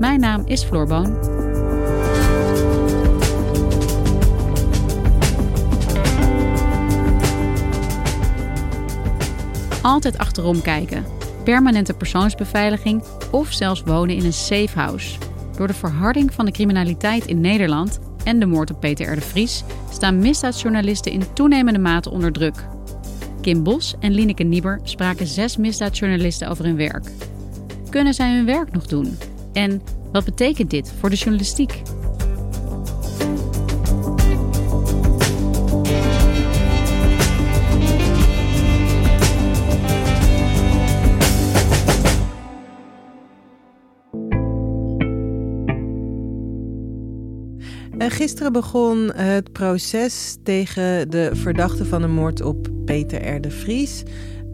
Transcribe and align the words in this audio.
Mijn 0.00 0.20
naam 0.20 0.42
is 0.44 0.64
Floor 0.64 0.86
Boon. 0.86 1.18
Altijd 9.82 10.18
achterom 10.18 10.62
kijken, 10.62 11.04
permanente 11.44 11.94
persoonsbeveiliging 11.94 13.02
of 13.30 13.52
zelfs 13.52 13.82
wonen 13.82 14.16
in 14.16 14.24
een 14.24 14.32
safe 14.32 14.78
house. 14.78 15.18
Door 15.56 15.66
de 15.66 15.74
verharding 15.74 16.34
van 16.34 16.44
de 16.44 16.52
criminaliteit 16.52 17.26
in 17.26 17.40
Nederland 17.40 17.98
en 18.24 18.38
de 18.38 18.46
moord 18.46 18.70
op 18.70 18.80
Peter 18.80 19.12
R. 19.12 19.14
de 19.14 19.20
Vries 19.20 19.64
staan 19.90 20.18
misdaadjournalisten 20.18 21.12
in 21.12 21.32
toenemende 21.32 21.78
mate 21.78 22.10
onder 22.10 22.32
druk. 22.32 22.66
Kim 23.40 23.62
Bos 23.62 23.94
en 23.98 24.12
Lineke 24.12 24.42
Nieber 24.42 24.80
spraken 24.82 25.26
zes 25.26 25.56
misdaadjournalisten 25.56 26.48
over 26.48 26.64
hun 26.64 26.76
werk. 26.76 27.10
Kunnen 27.90 28.14
zij 28.14 28.34
hun 28.34 28.46
werk 28.46 28.72
nog 28.72 28.86
doen? 28.86 29.18
En 29.52 29.82
wat 30.12 30.24
betekent 30.24 30.70
dit 30.70 30.92
voor 31.00 31.10
de 31.10 31.16
journalistiek? 31.16 31.82
Gisteren 48.20 48.52
begon 48.52 49.12
het 49.14 49.52
proces 49.52 50.36
tegen 50.42 51.10
de 51.10 51.30
verdachte 51.32 51.84
van 51.84 52.00
de 52.00 52.08
moord 52.08 52.42
op 52.42 52.68
Peter 52.84 53.34
R. 53.34 53.40
de 53.40 53.50
Vries. 53.50 54.02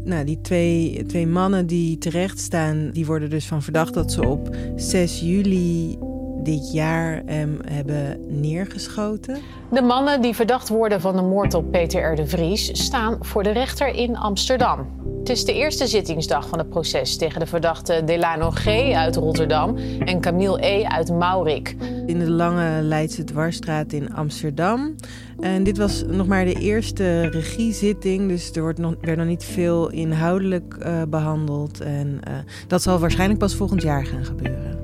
Nou, 0.06 0.24
die 0.24 0.40
twee, 0.40 1.04
twee 1.06 1.26
mannen 1.26 1.66
die 1.66 1.98
terecht 1.98 2.38
staan, 2.38 2.90
die 2.90 3.06
worden 3.06 3.30
dus 3.30 3.46
van 3.46 3.62
verdacht 3.62 3.94
dat 3.94 4.12
ze 4.12 4.26
op 4.26 4.56
6 4.76 5.20
juli 5.20 5.98
dit 6.42 6.72
jaar 6.72 7.22
hem 7.26 7.58
hebben 7.64 8.18
neergeschoten. 8.40 9.38
De 9.70 9.82
mannen 9.82 10.20
die 10.20 10.34
verdacht 10.34 10.68
worden 10.68 11.00
van 11.00 11.16
de 11.16 11.22
moord 11.22 11.54
op 11.54 11.70
Peter 11.70 12.12
R. 12.12 12.16
de 12.16 12.26
Vries 12.26 12.84
staan 12.84 13.16
voor 13.20 13.42
de 13.42 13.50
rechter 13.50 13.94
in 13.94 14.16
Amsterdam. 14.16 14.86
Het 15.26 15.36
is 15.36 15.44
de 15.44 15.54
eerste 15.54 15.86
zittingsdag 15.86 16.48
van 16.48 16.58
het 16.58 16.68
proces 16.68 17.16
tegen 17.16 17.40
de 17.40 17.46
verdachten 17.46 18.06
Delano 18.06 18.50
G. 18.50 18.66
uit 18.92 19.16
Rotterdam 19.16 19.76
en 19.98 20.20
Camille 20.20 20.66
E. 20.66 20.84
uit 20.84 21.10
Maurik. 21.10 21.76
In 22.06 22.18
de 22.18 22.30
lange 22.30 22.82
Leidse 22.82 23.24
dwarsstraat 23.24 23.92
in 23.92 24.14
Amsterdam. 24.14 24.94
En 25.40 25.62
dit 25.62 25.78
was 25.78 26.04
nog 26.08 26.26
maar 26.26 26.44
de 26.44 26.54
eerste 26.54 27.20
regiezitting, 27.20 28.28
dus 28.28 28.50
er 28.50 28.62
wordt 28.62 28.78
nog, 28.78 28.94
werd 29.00 29.18
nog 29.18 29.26
niet 29.26 29.44
veel 29.44 29.90
inhoudelijk 29.90 30.76
uh, 30.78 31.02
behandeld. 31.08 31.80
En 31.80 32.20
uh, 32.28 32.34
dat 32.66 32.82
zal 32.82 32.98
waarschijnlijk 32.98 33.38
pas 33.40 33.54
volgend 33.54 33.82
jaar 33.82 34.06
gaan 34.06 34.24
gebeuren. 34.24 34.78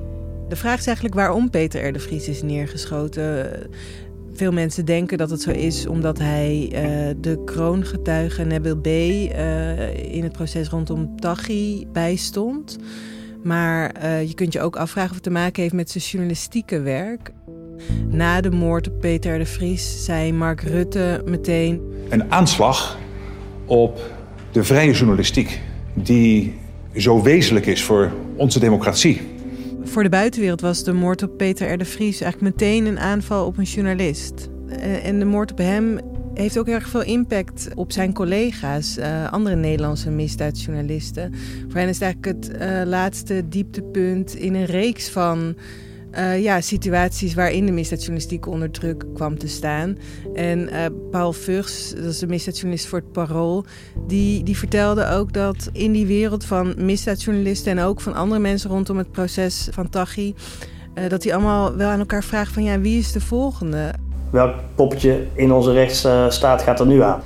De 0.49 0.55
vraag 0.55 0.79
is 0.79 0.85
eigenlijk 0.85 1.15
waarom 1.15 1.49
Peter 1.49 1.87
R. 1.87 1.93
de 1.93 1.99
Vries 1.99 2.27
is 2.27 2.41
neergeschoten. 2.41 3.51
Veel 4.35 4.51
mensen 4.51 4.85
denken 4.85 5.17
dat 5.17 5.29
het 5.29 5.41
zo 5.41 5.51
is 5.51 5.87
omdat 5.87 6.17
hij 6.17 6.69
uh, 6.71 7.15
de 7.17 7.43
kroongetuige 7.45 8.43
Nabil 8.43 8.77
B. 8.77 8.87
Uh, 8.87 10.13
in 10.13 10.23
het 10.23 10.31
proces 10.31 10.69
rondom 10.69 11.19
Taghi 11.19 11.87
bijstond. 11.91 12.77
Maar 13.43 13.95
uh, 14.03 14.27
je 14.27 14.33
kunt 14.33 14.53
je 14.53 14.61
ook 14.61 14.75
afvragen 14.75 15.09
of 15.09 15.15
het 15.15 15.23
te 15.23 15.29
maken 15.29 15.61
heeft 15.61 15.73
met 15.73 15.89
zijn 15.89 16.03
journalistieke 16.03 16.81
werk. 16.81 17.31
Na 18.09 18.41
de 18.41 18.51
moord 18.51 18.87
op 18.87 18.99
Peter 18.99 19.37
de 19.37 19.45
Vries 19.45 20.05
zei 20.05 20.33
Mark 20.33 20.61
Rutte 20.61 21.21
meteen... 21.25 21.81
Een 22.09 22.31
aanslag 22.31 22.97
op 23.65 23.99
de 24.51 24.63
vrije 24.63 24.93
journalistiek 24.93 25.61
die 25.93 26.53
zo 26.95 27.21
wezenlijk 27.21 27.65
is 27.65 27.83
voor 27.83 28.11
onze 28.35 28.59
democratie. 28.59 29.21
Voor 29.83 30.03
de 30.03 30.09
buitenwereld 30.09 30.61
was 30.61 30.83
de 30.83 30.93
moord 30.93 31.23
op 31.23 31.37
Peter 31.37 31.73
R. 31.73 31.77
de 31.77 31.85
Vries 31.85 32.21
eigenlijk 32.21 32.57
meteen 32.57 32.85
een 32.85 32.99
aanval 32.99 33.45
op 33.45 33.57
een 33.57 33.63
journalist. 33.63 34.49
En 35.03 35.19
de 35.19 35.25
moord 35.25 35.51
op 35.51 35.57
hem 35.57 35.99
heeft 36.33 36.57
ook 36.57 36.67
erg 36.67 36.87
veel 36.87 37.03
impact 37.03 37.67
op 37.75 37.91
zijn 37.91 38.13
collega's, 38.13 38.97
uh, 38.97 39.31
andere 39.31 39.55
Nederlandse 39.55 40.09
misdaadjournalisten. 40.09 41.33
Voor 41.67 41.79
hen 41.79 41.89
is 41.89 41.99
het 41.99 42.03
eigenlijk 42.03 42.25
het 42.25 42.61
uh, 42.61 42.81
laatste 42.85 43.43
dieptepunt 43.49 44.35
in 44.35 44.55
een 44.55 44.65
reeks 44.65 45.09
van 45.09 45.55
uh, 46.17 46.41
ja, 46.43 46.61
situaties 46.61 47.33
waarin 47.33 47.65
de 47.65 47.71
misdaadjournalistiek 47.71 48.47
onder 48.47 48.71
druk 48.71 49.05
kwam 49.13 49.37
te 49.37 49.47
staan. 49.47 49.97
En 50.33 50.59
uh, 50.59 50.85
Paul 51.11 51.33
Vugs, 51.33 51.93
dat 51.95 52.05
is 52.05 52.19
de 52.19 52.27
misdaadjournalist 52.27 52.87
voor 52.87 52.99
het 52.99 53.11
Parool, 53.11 53.65
die, 54.07 54.43
die 54.43 54.57
vertelde 54.57 55.07
ook 55.07 55.33
dat 55.33 55.69
in 55.71 55.91
die 55.91 56.05
wereld 56.05 56.45
van 56.45 56.73
misdaadjournalisten 56.77 57.77
en 57.77 57.83
ook 57.83 58.01
van 58.01 58.13
andere 58.13 58.41
mensen 58.41 58.69
rondom 58.69 58.97
het 58.97 59.11
proces 59.11 59.67
van 59.71 59.89
Taghi, 59.89 60.33
uh, 60.95 61.09
dat 61.09 61.21
die 61.21 61.33
allemaal 61.33 61.75
wel 61.75 61.89
aan 61.89 61.99
elkaar 61.99 62.23
vragen 62.23 62.53
van 62.53 62.63
ja, 62.63 62.79
wie 62.79 62.99
is 62.99 63.11
de 63.11 63.21
volgende? 63.21 63.93
Welk 64.29 64.55
poppetje 64.75 65.27
in 65.33 65.51
onze 65.51 65.71
rechtsstaat 65.71 66.61
gaat 66.61 66.79
er 66.79 66.87
nu 66.87 67.01
aan? 67.01 67.21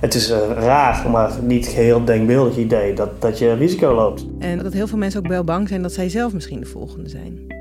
Het 0.00 0.14
is 0.14 0.28
een 0.28 0.54
raar, 0.54 1.10
maar 1.10 1.32
niet 1.42 1.66
geheel 1.66 2.04
denkbeeldig 2.04 2.56
idee 2.56 2.94
dat, 2.94 3.20
dat 3.20 3.38
je 3.38 3.54
risico 3.54 3.94
loopt. 3.94 4.26
En 4.38 4.58
dat 4.58 4.72
heel 4.72 4.86
veel 4.86 4.98
mensen 4.98 5.20
ook 5.20 5.26
wel 5.26 5.44
bang 5.44 5.68
zijn 5.68 5.82
dat 5.82 5.92
zij 5.92 6.08
zelf 6.08 6.32
misschien 6.32 6.60
de 6.60 6.66
volgende 6.66 7.08
zijn. 7.08 7.58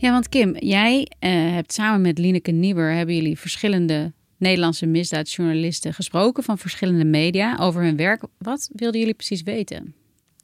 Ja, 0.00 0.10
want 0.10 0.28
Kim, 0.28 0.56
jij 0.56 0.98
uh, 0.98 1.52
hebt 1.52 1.72
samen 1.72 2.00
met 2.00 2.18
Lineke 2.18 2.50
Nieber... 2.50 2.92
hebben 2.92 3.14
jullie 3.14 3.38
verschillende 3.38 4.12
Nederlandse 4.36 4.86
misdaadjournalisten 4.86 5.94
gesproken... 5.94 6.42
van 6.42 6.58
verschillende 6.58 7.04
media 7.04 7.56
over 7.60 7.82
hun 7.82 7.96
werk. 7.96 8.22
Wat 8.38 8.70
wilden 8.72 9.00
jullie 9.00 9.14
precies 9.14 9.42
weten? 9.42 9.94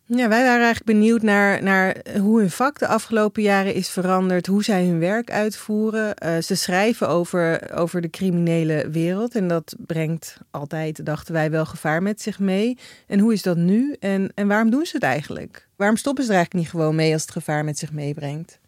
Ja, 0.06 0.28
wij 0.28 0.42
waren 0.42 0.65
eigenlijk 0.65 0.98
benieuwd 0.98 1.22
naar, 1.22 1.62
naar 1.62 1.97
hoe 2.20 2.41
hun 2.41 2.50
vak 2.50 2.78
de 2.78 2.87
afgelopen 2.87 3.42
jaren 3.42 3.75
is 3.75 3.88
veranderd, 3.88 4.47
hoe 4.47 4.65
zij 4.65 4.84
hun 4.87 4.98
werk 4.98 5.31
uitvoeren. 5.31 6.15
Uh, 6.25 6.36
ze 6.38 6.54
schrijven 6.54 7.09
over, 7.09 7.72
over 7.75 8.00
de 8.00 8.10
criminele 8.10 8.88
wereld 8.91 9.34
en 9.34 9.48
dat 9.48 9.76
brengt 9.86 10.38
altijd, 10.50 11.06
dachten 11.06 11.34
wij, 11.34 11.50
wel 11.50 11.66
gevaar 11.66 12.03
met 12.03 12.22
zich 12.22 12.38
mee. 12.38 12.78
En 13.06 13.19
hoe 13.19 13.32
is 13.32 13.42
dat 13.42 13.56
nu 13.56 13.97
en, 14.00 14.32
en 14.34 14.48
waarom 14.48 14.71
doen 14.71 14.86
ze 14.86 14.94
het 14.94 15.04
eigenlijk? 15.04 15.69
Waarom 15.76 15.97
stoppen 15.97 16.25
ze 16.25 16.31
er 16.31 16.36
eigenlijk 16.36 16.65
niet 16.65 16.75
gewoon 16.75 16.94
mee 16.94 17.12
als 17.12 17.22
het 17.22 17.31
gevaar 17.31 17.65
met 17.65 17.78
zich 17.78 17.92
meebrengt? 17.92 18.62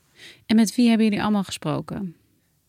En 0.46 0.56
met 0.56 0.74
wie 0.74 0.88
hebben 0.88 1.06
jullie 1.06 1.22
allemaal 1.22 1.44
gesproken? 1.44 2.16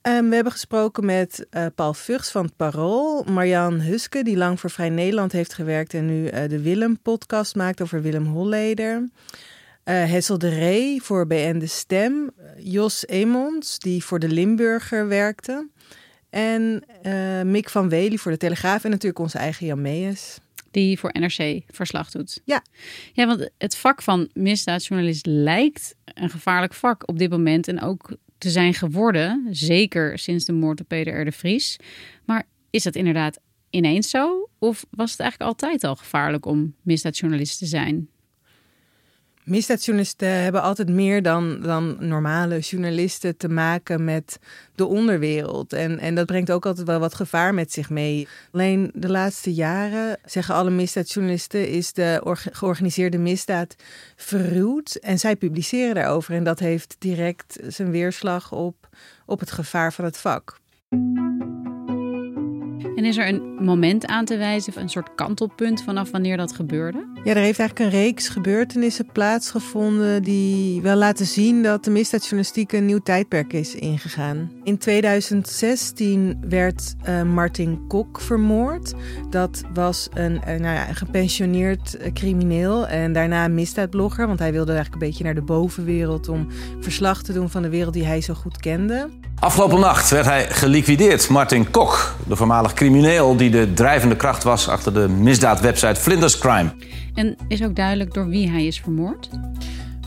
Um, 0.02 0.30
we 0.30 0.35
hebben 0.35 0.53
gesproken 0.53 1.06
met 1.06 1.47
uh, 1.52 1.66
Paul 1.75 1.94
Vugs 1.94 2.31
van 2.31 2.46
het 2.46 2.56
Parool, 2.56 3.24
Marjan 3.24 3.80
Huske, 3.80 4.24
die 4.24 4.38
lang 4.38 4.59
voor 4.59 4.69
Vrij 4.69 4.90
Nederland 4.90 5.31
heeft 5.31 5.53
gewerkt 5.53 5.94
en 5.94 6.06
nu 6.06 6.24
uh, 6.24 6.50
de 6.50 6.62
Willem-podcast 6.62 7.56
maakt 7.56 7.81
over 7.81 8.02
Willem 8.02 8.25
Holleder. 8.25 8.96
Uh, 8.97 9.09
Hessel 9.84 10.38
de 10.38 10.50
Ree 10.50 11.02
voor 11.02 11.28
BN 11.28 11.58
De 11.58 11.68
Stem, 11.68 12.31
Jos 12.58 13.08
Emons, 13.08 13.79
die 13.79 14.03
voor 14.03 14.19
de 14.19 14.29
Limburger 14.29 15.08
werkte. 15.08 15.68
En 16.29 16.84
Mick 17.52 17.69
van 17.69 17.90
Wely 17.90 18.18
voor 18.18 18.31
de 18.31 18.38
Telegraaf 18.38 18.84
en 18.84 18.90
natuurlijk 18.90 19.19
onze 19.19 19.38
eigen 19.38 19.66
Jan 19.66 19.81
Meijers 19.81 20.38
die 20.77 20.99
voor 20.99 21.09
NRC 21.19 21.61
verslag 21.67 22.11
doet. 22.11 22.41
Ja. 22.45 22.63
Ja, 23.13 23.27
want 23.27 23.49
het 23.57 23.77
vak 23.77 24.01
van 24.01 24.29
misdaadjournalist 24.33 25.25
lijkt 25.25 25.95
een 26.03 26.29
gevaarlijk 26.29 26.73
vak 26.73 27.07
op 27.09 27.17
dit 27.19 27.29
moment 27.29 27.67
en 27.67 27.81
ook 27.81 28.17
te 28.37 28.49
zijn 28.49 28.73
geworden, 28.73 29.47
zeker 29.52 30.19
sinds 30.19 30.46
de 30.46 30.53
moord 30.53 30.81
op 30.81 30.87
Peter 30.87 31.22
R. 31.22 31.25
de 31.25 31.31
Vries. 31.31 31.78
Maar 32.25 32.43
is 32.69 32.84
dat 32.84 32.96
inderdaad 32.96 33.40
ineens 33.69 34.09
zo? 34.09 34.49
Of 34.59 34.85
was 34.90 35.11
het 35.11 35.19
eigenlijk 35.19 35.52
altijd 35.52 35.84
al 35.84 35.96
gevaarlijk 35.96 36.46
om 36.46 36.75
misdaadjournalist 36.81 37.57
te 37.57 37.66
zijn? 37.66 38.09
Misdaadjournalisten 39.47 40.28
hebben 40.44 40.61
altijd 40.61 40.90
meer 40.90 41.22
dan, 41.22 41.61
dan 41.61 41.96
normale 41.99 42.59
journalisten 42.59 43.38
te 43.38 43.49
maken 43.49 44.03
met 44.03 44.40
de 44.76 44.85
onderwereld. 44.85 45.73
En, 45.73 45.99
en 45.99 46.16
dat 46.16 46.26
brengt 46.26 46.52
ook 46.52 46.66
altijd 46.66 46.88
wel 46.88 46.99
wat 46.99 47.14
gevaar 47.14 47.53
met 47.53 47.72
zich 47.72 47.90
mee. 47.90 48.28
Alleen 48.52 48.91
de 48.94 49.09
laatste 49.09 49.53
jaren, 49.53 50.20
zeggen 50.26 50.55
alle 50.55 50.70
misdaadjournalisten, 50.70 51.70
is 51.70 51.94
de 51.94 52.38
georganiseerde 52.52 53.17
misdaad 53.17 53.76
verruwd. 54.16 54.96
En 54.96 55.20
zij 55.20 55.35
publiceren 55.35 55.96
daarover. 55.96 56.34
En 56.34 56.43
dat 56.43 56.59
heeft 56.59 56.96
direct 57.00 57.59
zijn 57.67 57.91
weerslag 57.91 58.52
op, 58.52 58.90
op 59.26 59.40
het 59.40 59.52
gevaar 59.52 59.93
van 59.93 60.05
het 60.05 60.17
vak. 60.17 60.59
En 62.97 63.05
is 63.05 63.17
er 63.17 63.28
een 63.28 63.55
moment 63.59 64.05
aan 64.05 64.26
te 64.26 64.38
wijzen, 64.38 64.73
een 64.76 64.90
soort 64.90 65.16
kantelpunt 65.16 65.84
vanaf 65.84 66.11
wanneer 66.11 66.38
dat 66.38 66.53
gebeurde? 66.53 67.05
Ja, 67.23 67.34
er 67.34 67.41
heeft 67.41 67.59
eigenlijk 67.59 67.79
een 67.79 67.99
reeks 67.99 68.29
gebeurtenissen 68.29 69.05
plaatsgevonden 69.11 70.23
die 70.23 70.82
wel 70.82 70.96
laten 70.96 71.26
zien 71.26 71.64
dat 71.64 71.84
de 71.84 71.91
misdaadjournalistiek 71.91 72.72
een 72.72 72.85
nieuw 72.85 72.99
tijdperk 72.99 73.53
is 73.53 73.76
ingegaan. 73.76 74.52
In 74.64 74.78
2016 74.78 76.38
werd 76.49 76.96
uh, 77.08 77.23
Martin 77.23 77.88
Kok 77.88 78.22
vermoord. 78.22 78.94
Dat 79.29 79.64
was 79.73 80.08
een, 80.14 80.34
uh, 80.34 80.46
nou 80.46 80.76
ja, 80.76 80.90
een 80.90 80.96
gepensioneerd 80.96 81.97
uh, 82.00 82.14
crimineel 82.14 82.88
en 82.88 83.14
daarna 83.14 83.46
een 83.46 83.53
misdaadblogger, 83.53 84.28
want 84.28 84.40
hij 84.40 84.52
wilde 84.52 84.72
eigenlijk 84.72 85.02
een 85.02 85.09
beetje 85.09 85.23
naar 85.23 85.35
de 85.35 85.41
bovenwereld 85.41 86.29
om 86.29 86.47
verslag 86.79 87.23
te 87.23 87.34
doen 87.34 87.50
van 87.50 87.61
de 87.61 87.70
wereld 87.70 87.93
die 87.93 88.05
hij 88.05 88.22
zo 88.22 88.34
goed 88.34 88.58
kende. 88.58 89.09
Afgelopen 89.40 89.79
nacht 89.79 90.09
werd 90.09 90.26
hij 90.26 90.46
geliquideerd. 90.46 91.29
Martin 91.29 91.72
Kok, 91.72 92.16
de 92.28 92.35
voormalig 92.35 92.74
crimineel 92.74 93.35
die 93.35 93.50
de 93.50 93.74
drijvende 93.74 94.16
kracht 94.16 94.44
was 94.44 94.70
achter 94.70 94.94
de 94.94 95.08
misdaadwebsite 95.09 95.96
Flinders 95.96 96.38
Crime. 96.38 96.70
En 97.14 97.35
is 97.47 97.64
ook 97.64 97.76
duidelijk 97.76 98.14
door 98.14 98.28
wie 98.28 98.50
hij 98.50 98.66
is 98.66 98.79
vermoord? 98.79 99.29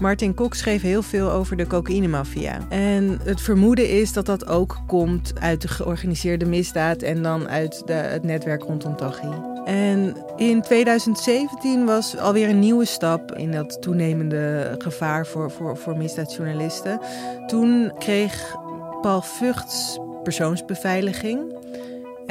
Martin 0.01 0.35
Kok 0.35 0.55
schreef 0.55 0.83
heel 0.83 1.03
veel 1.03 1.31
over 1.31 1.57
de 1.57 1.67
cocaïnemafia. 1.67 2.59
En 2.69 3.21
het 3.25 3.41
vermoeden 3.41 3.89
is 3.91 4.13
dat 4.13 4.27
dat 4.27 4.47
ook 4.47 4.79
komt 4.87 5.33
uit 5.41 5.63
de 5.63 5.69
georganiseerde 5.69 6.45
misdaad 6.45 7.03
en 7.03 7.23
dan 7.23 7.49
uit 7.49 7.83
de, 7.87 7.93
het 7.93 8.23
netwerk 8.23 8.63
rondom 8.63 8.97
Taghi. 8.97 9.29
En 9.65 10.17
in 10.37 10.63
2017 10.63 11.85
was 11.85 12.17
alweer 12.17 12.49
een 12.49 12.59
nieuwe 12.59 12.85
stap 12.85 13.35
in 13.35 13.51
dat 13.51 13.83
toenemende 13.83 14.75
gevaar 14.79 15.27
voor, 15.27 15.51
voor, 15.51 15.77
voor 15.77 15.97
misdaadjournalisten. 15.97 17.01
Toen 17.47 17.93
kreeg 17.99 18.57
Paul 19.01 19.23
Vugts 19.23 19.99
persoonsbeveiliging 20.23 21.60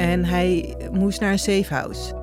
en 0.00 0.24
hij 0.24 0.74
moest 0.92 1.20
naar 1.20 1.32
een 1.32 1.38
safehouse. 1.38 2.18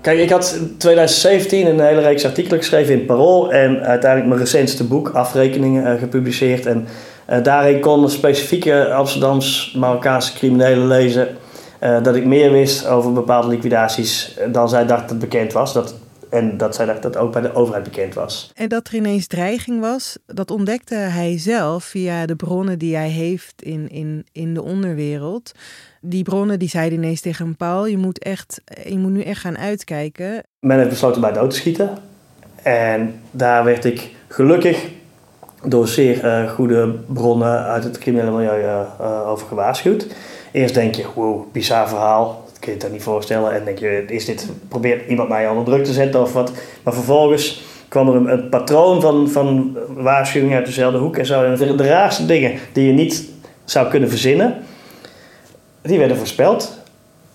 Kijk, 0.00 0.18
ik 0.18 0.30
had 0.30 0.56
in 0.58 0.76
2017 0.78 1.66
een 1.66 1.80
hele 1.80 2.00
reeks 2.00 2.24
artikelen 2.24 2.58
geschreven 2.58 2.94
in 2.94 3.04
Parool 3.06 3.52
en 3.52 3.80
uiteindelijk 3.80 4.30
mijn 4.30 4.40
recentste 4.40 4.84
boek, 4.84 5.08
Afrekeningen, 5.08 5.94
uh, 5.94 6.00
gepubliceerd. 6.00 6.66
En 6.66 6.86
uh, 7.30 7.42
daarin 7.42 7.80
konden 7.80 8.10
specifieke 8.10 8.92
Amsterdams 8.92 9.74
Marokkaanse 9.76 10.32
criminelen 10.32 10.86
lezen 10.86 11.28
uh, 11.82 12.02
dat 12.02 12.16
ik 12.16 12.24
meer 12.24 12.52
wist 12.52 12.86
over 12.86 13.12
bepaalde 13.12 13.48
liquidaties 13.48 14.38
dan 14.52 14.68
zij 14.68 14.86
dachten 14.86 15.08
dat 15.08 15.18
bekend 15.18 15.52
was. 15.52 15.72
Dat 15.72 15.94
en 16.30 16.56
dat 16.56 16.74
zij 16.74 16.86
dacht 16.86 17.02
dat 17.02 17.16
ook 17.16 17.32
bij 17.32 17.42
de 17.42 17.54
overheid 17.54 17.84
bekend 17.84 18.14
was. 18.14 18.52
En 18.54 18.68
dat 18.68 18.88
er 18.88 18.94
ineens 18.94 19.26
dreiging 19.26 19.80
was, 19.80 20.18
dat 20.26 20.50
ontdekte 20.50 20.94
hij 20.94 21.38
zelf 21.38 21.84
via 21.84 22.26
de 22.26 22.36
bronnen 22.36 22.78
die 22.78 22.96
hij 22.96 23.08
heeft 23.08 23.62
in, 23.62 23.88
in, 23.88 24.26
in 24.32 24.54
de 24.54 24.62
onderwereld. 24.62 25.52
Die 26.00 26.22
bronnen 26.22 26.58
die 26.58 26.68
zeiden 26.68 26.98
ineens 26.98 27.20
tegen 27.20 27.56
Paul, 27.56 27.86
je 27.86 27.96
moet, 27.96 28.18
echt, 28.18 28.60
je 28.84 28.98
moet 28.98 29.10
nu 29.10 29.22
echt 29.22 29.40
gaan 29.40 29.58
uitkijken. 29.58 30.42
Men 30.60 30.78
heeft 30.78 30.90
besloten 30.90 31.20
bij 31.20 31.32
dood 31.32 31.50
te 31.50 31.56
schieten. 31.56 31.90
En 32.62 33.20
daar 33.30 33.64
werd 33.64 33.84
ik 33.84 34.14
gelukkig 34.28 34.88
door 35.64 35.88
zeer 35.88 36.24
uh, 36.24 36.50
goede 36.50 36.94
bronnen 37.06 37.62
uit 37.62 37.84
het 37.84 37.98
criminele 37.98 38.30
milieu 38.30 38.62
uh, 38.62 39.28
over 39.28 39.46
gewaarschuwd. 39.46 40.06
Eerst 40.52 40.74
denk 40.74 40.94
je, 40.94 41.06
wow, 41.14 41.52
bizar 41.52 41.88
verhaal 41.88 42.39
kun 42.60 42.68
je 42.68 42.78
het 42.78 42.80
dan 42.80 42.92
niet 42.92 43.02
voorstellen. 43.02 43.52
En 43.52 43.64
denk 43.64 43.78
je, 43.78 44.04
is 44.06 44.24
dit, 44.24 44.48
probeert 44.68 45.08
iemand 45.08 45.28
mij 45.28 45.48
onder 45.48 45.64
druk 45.64 45.84
te 45.84 45.92
zetten 45.92 46.20
of 46.20 46.32
wat? 46.32 46.52
Maar 46.82 46.94
vervolgens 46.94 47.62
kwam 47.88 48.08
er 48.08 48.32
een, 48.32 48.48
patroon 48.48 49.00
van, 49.00 49.28
van 49.28 49.78
waarschuwingen 49.88 50.56
uit 50.56 50.66
dezelfde 50.66 50.98
hoek 50.98 51.16
en 51.16 51.26
zo. 51.26 51.44
En 51.44 51.76
de, 51.76 51.86
raarste 51.86 52.26
dingen 52.26 52.58
die 52.72 52.86
je 52.86 52.92
niet 52.92 53.28
zou 53.64 53.88
kunnen 53.88 54.08
verzinnen, 54.08 54.56
die 55.82 55.98
werden 55.98 56.16
voorspeld. 56.16 56.78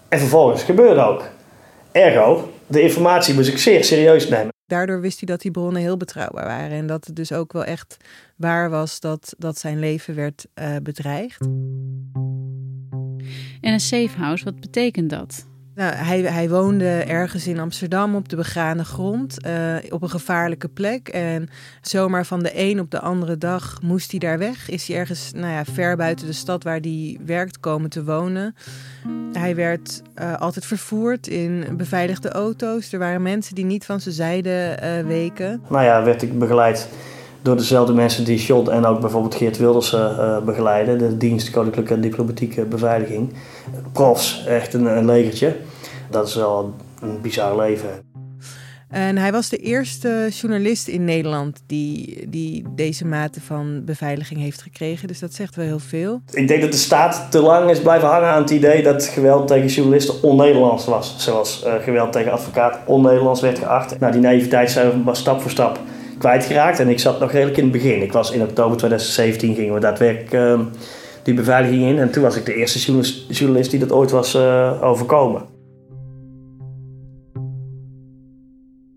En 0.07 0.19
vervolgens 0.19 0.63
gebeurde 0.63 1.01
ook. 1.01 1.23
Ergo, 1.91 2.51
de 2.67 2.81
informatie 2.81 3.33
moest 3.33 3.49
ik 3.49 3.57
zeer 3.57 3.83
serieus 3.83 4.29
nemen. 4.29 4.53
Daardoor 4.65 5.01
wist 5.01 5.19
hij 5.19 5.27
dat 5.27 5.41
die 5.41 5.51
bronnen 5.51 5.81
heel 5.81 5.97
betrouwbaar 5.97 6.45
waren. 6.45 6.77
En 6.77 6.87
dat 6.87 7.05
het 7.05 7.15
dus 7.15 7.31
ook 7.31 7.53
wel 7.53 7.63
echt 7.63 7.97
waar 8.35 8.69
was 8.69 8.99
dat, 8.99 9.33
dat 9.37 9.57
zijn 9.57 9.79
leven 9.79 10.15
werd 10.15 10.45
uh, 10.55 10.75
bedreigd. 10.83 11.47
En 13.61 13.73
een 13.73 13.79
safe 13.79 14.17
house, 14.17 14.43
wat 14.43 14.59
betekent 14.59 15.09
dat? 15.09 15.45
Nou, 15.75 15.93
hij, 15.95 16.21
hij 16.21 16.49
woonde 16.49 16.87
ergens 16.87 17.47
in 17.47 17.59
Amsterdam 17.59 18.15
op 18.15 18.29
de 18.29 18.35
begane 18.35 18.85
grond, 18.85 19.37
uh, 19.47 19.75
op 19.89 20.01
een 20.01 20.09
gevaarlijke 20.09 20.67
plek. 20.67 21.07
En 21.07 21.49
zomaar 21.81 22.25
van 22.25 22.43
de 22.43 22.51
een 22.53 22.79
op 22.79 22.91
de 22.91 22.99
andere 22.99 23.37
dag 23.37 23.81
moest 23.81 24.11
hij 24.11 24.19
daar 24.19 24.37
weg. 24.37 24.69
Is 24.69 24.87
hij 24.87 24.97
ergens 24.97 25.31
nou 25.33 25.53
ja, 25.53 25.65
ver 25.65 25.97
buiten 25.97 26.25
de 26.25 26.33
stad 26.33 26.63
waar 26.63 26.79
hij 26.79 27.17
werkt 27.25 27.59
komen 27.59 27.89
te 27.89 28.03
wonen. 28.03 28.55
Hij 29.33 29.55
werd 29.55 30.01
uh, 30.19 30.35
altijd 30.35 30.65
vervoerd 30.65 31.27
in 31.27 31.65
beveiligde 31.77 32.29
auto's. 32.29 32.93
Er 32.93 32.99
waren 32.99 33.21
mensen 33.21 33.55
die 33.55 33.65
niet 33.65 33.85
van 33.85 34.01
zijn 34.01 34.15
zijde 34.15 34.79
uh, 34.83 35.07
weken. 35.07 35.61
Nou 35.69 35.83
ja, 35.83 36.03
werd 36.03 36.21
ik 36.21 36.39
begeleid 36.39 36.89
door 37.45 37.55
dezelfde 37.55 37.93
mensen 37.93 38.23
die 38.23 38.37
John 38.37 38.69
en 38.69 38.85
ook 38.85 38.99
bijvoorbeeld 38.99 39.35
Geert 39.35 39.57
Wilders 39.57 39.93
uh, 39.93 40.37
begeleiden. 40.39 40.97
De 40.97 41.17
dienst 41.17 41.49
Koninklijke 41.49 41.93
en 41.93 42.01
Diplomatieke 42.01 42.65
Beveiliging. 42.65 43.33
Profs, 43.91 44.45
echt 44.45 44.73
een, 44.73 44.97
een 44.97 45.05
legertje. 45.05 45.55
Dat 46.09 46.27
is 46.27 46.35
wel 46.35 46.73
een 47.01 47.21
bizar 47.21 47.57
leven. 47.57 47.89
En 48.89 49.17
hij 49.17 49.31
was 49.31 49.49
de 49.49 49.57
eerste 49.57 50.27
journalist 50.29 50.87
in 50.87 51.03
Nederland 51.03 51.61
die, 51.65 52.25
die 52.29 52.65
deze 52.75 53.05
mate 53.05 53.41
van 53.41 53.81
beveiliging 53.85 54.39
heeft 54.39 54.61
gekregen. 54.61 55.07
Dus 55.07 55.19
dat 55.19 55.33
zegt 55.33 55.55
wel 55.55 55.65
heel 55.65 55.79
veel. 55.79 56.21
Ik 56.31 56.47
denk 56.47 56.61
dat 56.61 56.71
de 56.71 56.77
staat 56.77 57.27
te 57.29 57.41
lang 57.41 57.69
is 57.69 57.79
blijven 57.79 58.07
hangen 58.07 58.29
aan 58.29 58.41
het 58.41 58.51
idee 58.51 58.83
dat 58.83 59.03
geweld 59.03 59.47
tegen 59.47 59.67
journalisten 59.67 60.23
on-Nederlands 60.23 60.85
was. 60.85 61.15
Zoals 61.17 61.63
uh, 61.65 61.73
geweld 61.73 62.11
tegen 62.11 62.31
advocaat 62.31 62.79
on-Nederlands 62.85 63.41
werd 63.41 63.59
geacht. 63.59 63.99
Nou, 63.99 64.11
die 64.11 64.21
naïviteit 64.21 64.71
zijn 64.71 65.03
we 65.03 65.15
stap 65.15 65.41
voor 65.41 65.51
stap 65.51 65.79
kwijtgeraakt. 66.17 66.79
En 66.79 66.89
ik 66.89 66.99
zat 66.99 67.19
nog 67.19 67.31
redelijk 67.31 67.57
in 67.57 67.63
het 67.63 67.71
begin. 67.71 68.01
Ik 68.01 68.11
was 68.11 68.31
in 68.31 68.41
oktober 68.41 68.77
2017 68.77 69.55
gingen 69.55 69.73
we 69.73 69.79
daadwerkelijk 69.79 70.33
uh, 70.33 70.59
die 71.23 71.33
beveiliging 71.33 71.83
in. 71.83 71.99
En 71.99 72.11
toen 72.11 72.23
was 72.23 72.35
ik 72.35 72.45
de 72.45 72.53
eerste 72.53 72.91
journalist, 73.29 73.71
die 73.71 73.79
dat 73.79 73.91
ooit 73.91 74.11
was 74.11 74.35
uh, 74.35 74.83
overkomen. 74.83 75.54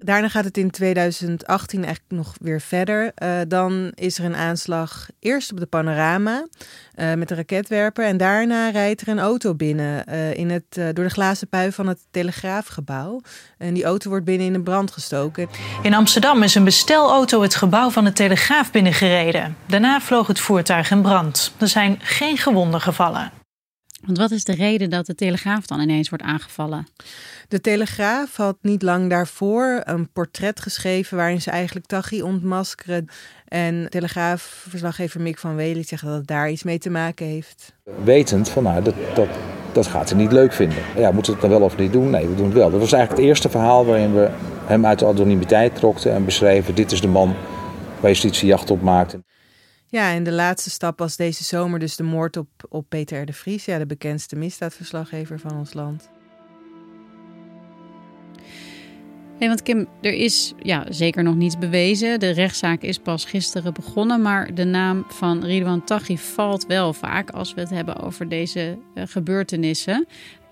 Daarna 0.09 0.29
gaat 0.29 0.45
het 0.45 0.57
in 0.57 0.71
2018 0.71 1.85
eigenlijk 1.85 2.13
nog 2.13 2.35
weer 2.41 2.61
verder. 2.61 3.13
Uh, 3.23 3.31
dan 3.49 3.93
is 3.95 4.19
er 4.19 4.25
een 4.25 4.37
aanslag 4.37 5.09
eerst 5.21 5.53
op 5.53 5.59
de 5.59 5.67
Panorama 5.67 6.47
uh, 6.95 7.15
met 7.15 7.29
de 7.29 7.35
raketwerper. 7.35 8.05
En 8.05 8.17
daarna 8.17 8.71
rijdt 8.71 9.01
er 9.01 9.09
een 9.09 9.19
auto 9.19 9.55
binnen 9.55 10.05
uh, 10.09 10.35
in 10.35 10.51
het, 10.51 10.95
door 10.95 11.05
de 11.05 11.11
glazen 11.11 11.49
pui 11.49 11.73
van 11.73 11.87
het 11.87 11.99
Telegraafgebouw. 12.11 13.21
En 13.59 13.75
die 13.75 13.85
auto 13.85 14.09
wordt 14.11 14.25
binnen 14.25 14.47
in 14.47 14.55
een 14.55 14.63
brand 14.63 14.91
gestoken. 14.91 15.49
In 15.83 15.95
Amsterdam 15.95 16.43
is 16.43 16.55
een 16.55 16.65
bestelauto 16.65 17.43
het 17.43 17.55
gebouw 17.55 17.91
van 17.91 18.05
de 18.05 18.13
Telegraaf 18.13 18.71
binnengereden. 18.71 19.57
Daarna 19.67 20.01
vloog 20.01 20.27
het 20.27 20.41
voertuig 20.41 20.91
in 20.91 21.03
brand. 21.03 21.53
Er 21.59 21.69
zijn 21.69 21.99
geen 22.03 22.37
gewonden 22.37 22.81
gevallen. 22.81 23.38
Want 24.05 24.19
wat 24.19 24.31
is 24.31 24.45
de 24.45 24.55
reden 24.55 24.91
dat 24.91 25.07
de 25.07 25.15
Telegraaf 25.15 25.67
dan 25.67 25.81
ineens 25.81 26.09
wordt 26.09 26.25
aangevallen? 26.25 26.87
De 27.49 27.61
Telegraaf 27.61 28.37
had 28.37 28.57
niet 28.63 28.83
lang 28.83 29.11
daarvoor 29.11 29.81
een 29.85 30.13
portret 30.13 30.61
geschreven 30.61 31.17
waarin 31.17 31.43
ze 31.43 31.51
eigenlijk 31.51 31.87
Taghi 31.87 32.23
ontmaskeren. 32.23 33.09
En 33.49 33.87
Telegraafverslaggever 33.89 35.21
Mick 35.21 35.39
van 35.39 35.57
Wely 35.57 35.83
zegt 35.83 36.05
dat 36.05 36.15
het 36.15 36.27
daar 36.27 36.51
iets 36.51 36.63
mee 36.63 36.79
te 36.79 36.91
maken 36.91 37.27
heeft. 37.27 37.75
Wetend 38.05 38.49
van 38.49 38.63
nou, 38.63 38.83
dat, 38.83 38.95
dat, 39.15 39.29
dat 39.73 39.87
gaat 39.87 40.09
ze 40.09 40.17
niet 40.17 40.33
leuk 40.33 40.53
vinden. 40.53 40.79
Ja, 40.97 41.11
moeten 41.11 41.33
we 41.33 41.41
het 41.41 41.51
dan 41.51 41.59
wel 41.59 41.69
of 41.69 41.77
niet 41.77 41.93
doen? 41.93 42.11
Nee, 42.11 42.29
we 42.29 42.35
doen 42.35 42.47
het 42.47 42.55
wel. 42.55 42.71
Dat 42.71 42.81
was 42.81 42.93
eigenlijk 42.93 43.23
het 43.23 43.31
eerste 43.31 43.49
verhaal 43.49 43.87
waarin 43.87 44.15
we 44.15 44.31
hem 44.65 44.87
uit 44.87 44.99
de 44.99 45.07
anonimiteit 45.07 45.75
trokten 45.75 46.13
en 46.13 46.25
beschreven: 46.25 46.75
dit 46.75 46.93
is 46.93 47.01
de 47.01 47.09
man 47.09 47.35
waar 48.01 48.11
justitie 48.11 48.49
jacht 48.49 48.71
op 48.71 48.83
maakte. 48.83 49.21
Ja, 49.91 50.13
en 50.13 50.23
de 50.23 50.33
laatste 50.33 50.71
stap 50.71 50.99
was 50.99 51.17
deze 51.17 51.45
zomer 51.45 51.79
dus 51.79 51.97
de 51.97 52.03
moord 52.03 52.37
op, 52.37 52.49
op 52.69 52.85
Peter 52.89 53.23
R. 53.23 53.27
de 53.27 53.33
Vries, 53.33 53.65
ja, 53.65 53.79
de 53.79 53.87
bekendste 53.87 54.37
misdaadverslaggever 54.37 55.39
van 55.39 55.59
ons 55.59 55.75
land. 55.75 56.09
Nee, 59.39 59.49
want 59.49 59.63
Kim, 59.63 59.89
er 60.01 60.13
is 60.13 60.55
ja, 60.63 60.87
zeker 60.89 61.23
nog 61.23 61.35
niets 61.35 61.59
bewezen. 61.59 62.21
De 62.21 62.31
rechtszaak 62.31 62.83
is 62.83 62.99
pas 62.99 63.25
gisteren 63.25 63.75
begonnen, 63.75 64.23
maar 64.23 64.55
de 64.55 64.65
naam 64.65 65.05
van 65.09 65.45
Ridwan 65.45 65.85
Taghi 65.85 66.19
valt 66.19 66.67
wel 66.67 66.93
vaak 66.93 67.31
als 67.31 67.55
we 67.55 67.61
het 67.61 67.71
hebben 67.71 67.97
over 67.97 68.29
deze 68.29 68.79
uh, 68.95 69.03
gebeurtenissen. 69.07 70.07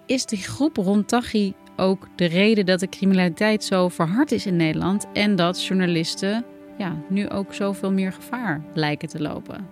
Is 0.07 0.26
die 0.26 0.38
groep 0.38 0.76
rond 0.76 1.09
Taghi 1.09 1.55
ook 1.76 2.09
de 2.16 2.25
reden 2.25 2.66
dat 2.66 2.81
de 2.81 2.88
criminaliteit 2.88 3.64
zo 3.64 3.88
verhard 3.88 4.33
is 4.33 4.47
in 4.47 4.57
Nederland 4.57 5.07
en 5.12 5.37
dat 5.37 5.64
journalisten 5.64 6.45
ja, 6.78 6.97
nu 7.09 7.28
ook 7.28 7.54
zoveel 7.54 7.92
meer 7.92 8.12
gevaar 8.12 8.61
lijken 8.75 9.09
te 9.09 9.21
lopen? 9.21 9.66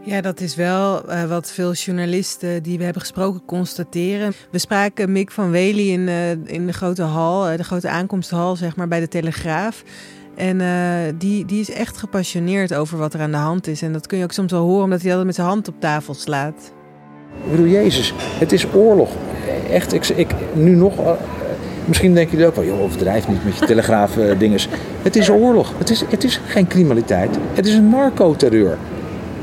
Ja, 0.00 0.20
dat 0.20 0.40
is 0.40 0.56
wel 0.56 1.10
uh, 1.10 1.24
wat 1.24 1.52
veel 1.52 1.72
journalisten 1.72 2.62
die 2.62 2.78
we 2.78 2.84
hebben 2.84 3.02
gesproken 3.02 3.44
constateren. 3.44 4.32
We 4.50 4.58
spraken 4.58 5.12
Mick 5.12 5.30
van 5.30 5.50
Wely 5.50 5.90
in, 5.90 6.00
uh, 6.00 6.30
in 6.30 6.66
de 6.66 6.72
grote 6.72 7.02
hal, 7.02 7.50
uh, 7.50 7.56
de 7.56 7.64
grote 7.64 7.88
aankomsthal, 7.88 8.56
zeg 8.56 8.76
maar, 8.76 8.88
bij 8.88 9.00
de 9.00 9.08
Telegraaf. 9.08 9.82
En 10.36 10.58
die, 11.18 11.44
die 11.44 11.60
is 11.60 11.70
echt 11.70 11.96
gepassioneerd 11.96 12.74
over 12.74 12.98
wat 12.98 13.14
er 13.14 13.20
aan 13.20 13.30
de 13.30 13.36
hand 13.36 13.66
is. 13.66 13.82
En 13.82 13.92
dat 13.92 14.06
kun 14.06 14.18
je 14.18 14.24
ook 14.24 14.32
soms 14.32 14.52
wel 14.52 14.62
horen, 14.62 14.84
omdat 14.84 15.00
hij 15.00 15.08
altijd 15.08 15.26
met 15.26 15.34
zijn 15.34 15.46
hand 15.46 15.68
op 15.68 15.80
tafel 15.80 16.14
slaat. 16.14 16.72
Ik 17.44 17.50
bedoel, 17.50 17.66
Jezus, 17.66 18.12
het 18.16 18.52
is 18.52 18.66
oorlog. 18.72 19.10
Echt, 19.70 19.92
ik, 19.92 20.08
ik 20.08 20.34
nu 20.54 20.74
nog. 20.74 21.16
Misschien 21.84 22.14
denken 22.14 22.32
jullie 22.32 22.46
ook 22.46 22.54
wel, 22.54 22.64
joh, 22.64 22.82
overdrijf 22.82 23.28
niet 23.28 23.44
met 23.44 23.58
je 23.58 23.66
telegraaf-dinges. 23.66 24.68
het 25.02 25.16
is 25.16 25.30
oorlog. 25.30 25.72
Het 25.78 25.90
is, 25.90 26.04
het 26.08 26.24
is 26.24 26.40
geen 26.46 26.66
criminaliteit. 26.66 27.38
Het 27.52 27.66
is 27.66 27.74
een 27.74 27.88
narcoterreur. 27.88 28.78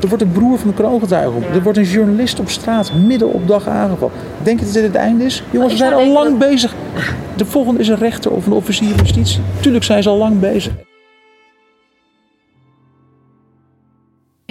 Er 0.02 0.08
wordt 0.08 0.24
een 0.24 0.32
broer 0.32 0.58
van 0.58 0.68
de 0.68 0.74
kroongetuige 0.74 1.36
op. 1.38 1.44
Er 1.54 1.64
wordt 1.64 1.78
een 1.78 1.84
journalist 1.84 2.40
op 2.40 2.50
straat 2.50 2.94
midden 2.94 3.34
op 3.34 3.48
dag 3.48 3.68
aangevallen. 3.68 4.14
Denk 4.44 4.60
je 4.60 4.66
dat 4.66 4.74
dit 4.74 4.84
het 4.84 4.96
einde 4.96 5.24
is? 5.24 5.44
Jongens, 5.50 5.72
we 5.72 5.78
zijn 5.78 5.94
al 5.94 6.08
lang 6.08 6.38
bezig. 6.38 6.76
De 7.36 7.46
volgende 7.46 7.80
is 7.80 7.88
een 7.88 7.98
rechter 7.98 8.32
of 8.32 8.46
een 8.46 8.54
officier 8.54 8.90
van 8.90 8.98
justitie. 8.98 9.42
Tuurlijk 9.60 9.84
zijn 9.84 10.04
ze 10.04 10.10
al 10.10 10.18
lang 10.18 10.40
bezig. 10.40 10.74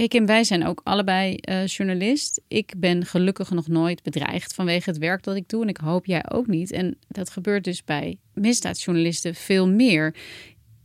Ik 0.01 0.15
en 0.15 0.27
wij 0.27 0.45
zijn 0.45 0.67
ook 0.67 0.81
allebei 0.85 1.39
uh, 1.51 1.67
journalist. 1.67 2.41
Ik 2.49 2.73
ben 2.77 3.07
gelukkig 3.07 3.51
nog 3.51 3.69
nooit 3.69 4.03
bedreigd 4.03 4.55
vanwege 4.55 4.91
het 4.91 4.99
werk 4.99 5.23
dat 5.23 5.37
ik 5.37 5.49
doe. 5.49 5.63
En 5.63 5.69
ik 5.69 5.77
hoop 5.77 6.07
jij 6.07 6.31
ook 6.31 6.47
niet. 6.47 6.73
En 6.73 6.97
dat 7.09 7.31
gebeurt 7.31 7.65
dus 7.65 7.85
bij 7.85 8.19
misdaadjournalisten 8.35 9.35
veel 9.35 9.69
meer. 9.69 10.15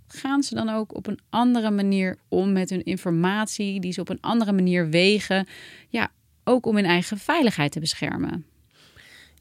Gaan 0.08 0.44
ze 0.44 0.56
dan 0.56 0.70
ook 0.70 0.96
op 0.96 1.08
een 1.08 1.20
andere 1.30 1.72
manier 1.72 2.18
om 2.30 2.52
met 2.52 2.70
hun 2.70 2.84
informatie, 2.84 3.80
die 3.80 3.92
ze 3.92 4.02
op 4.02 4.10
een 4.10 4.22
andere 4.22 4.52
manier 4.52 4.90
wegen? 4.90 5.48
Ja, 5.90 6.12
ook 6.44 6.66
om 6.66 6.76
hun 6.76 6.86
eigen 6.86 7.18
veiligheid 7.18 7.72
te 7.72 7.80
beschermen. 7.80 8.46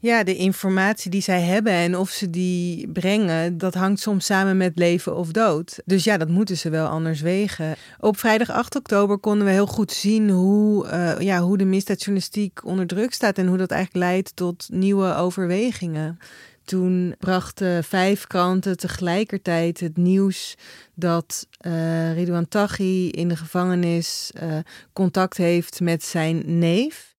Ja, 0.05 0.23
de 0.23 0.35
informatie 0.35 1.11
die 1.11 1.21
zij 1.21 1.41
hebben 1.41 1.73
en 1.73 1.97
of 1.97 2.09
ze 2.09 2.29
die 2.29 2.87
brengen, 2.87 3.57
dat 3.57 3.73
hangt 3.73 3.99
soms 3.99 4.25
samen 4.25 4.57
met 4.57 4.71
leven 4.75 5.15
of 5.15 5.31
dood. 5.31 5.81
Dus 5.85 6.03
ja, 6.03 6.17
dat 6.17 6.29
moeten 6.29 6.57
ze 6.57 6.69
wel 6.69 6.87
anders 6.87 7.21
wegen. 7.21 7.75
Op 7.99 8.17
vrijdag 8.17 8.49
8 8.51 8.75
oktober 8.75 9.17
konden 9.17 9.45
we 9.45 9.51
heel 9.51 9.67
goed 9.67 9.91
zien 9.91 10.29
hoe, 10.29 10.85
uh, 10.85 11.19
ja, 11.19 11.41
hoe 11.41 11.57
de 11.57 11.65
misdaadjournalistiek 11.65 12.65
onder 12.65 12.87
druk 12.87 13.13
staat 13.13 13.37
en 13.37 13.47
hoe 13.47 13.57
dat 13.57 13.71
eigenlijk 13.71 14.05
leidt 14.05 14.35
tot 14.35 14.67
nieuwe 14.71 15.15
overwegingen. 15.15 16.19
Toen 16.63 17.15
brachten 17.19 17.83
vijf 17.83 18.27
kranten 18.27 18.77
tegelijkertijd 18.77 19.79
het 19.79 19.97
nieuws 19.97 20.55
dat 20.95 21.47
uh, 21.61 22.13
Ridouan 22.13 22.47
Taghi 22.47 23.09
in 23.09 23.27
de 23.27 23.35
gevangenis 23.35 24.31
uh, 24.43 24.57
contact 24.93 25.37
heeft 25.37 25.79
met 25.79 26.03
zijn 26.03 26.59
neef. 26.59 27.14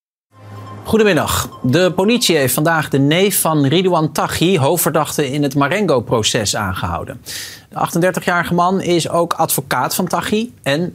Goedemiddag. 0.85 1.59
De 1.63 1.93
politie 1.93 2.37
heeft 2.37 2.55
vandaag 2.55 2.89
de 2.89 2.99
neef 2.99 3.41
van 3.41 3.67
Ridouan 3.67 4.13
Taghi, 4.13 4.59
hoofdverdachte 4.59 5.33
in 5.33 5.43
het 5.43 5.55
Marengo-proces, 5.55 6.57
aangehouden. 6.57 7.21
De 7.69 8.11
38-jarige 8.13 8.55
man 8.55 8.81
is 8.81 9.09
ook 9.09 9.33
advocaat 9.33 9.95
van 9.95 10.07
Taghi. 10.07 10.53
En 10.63 10.95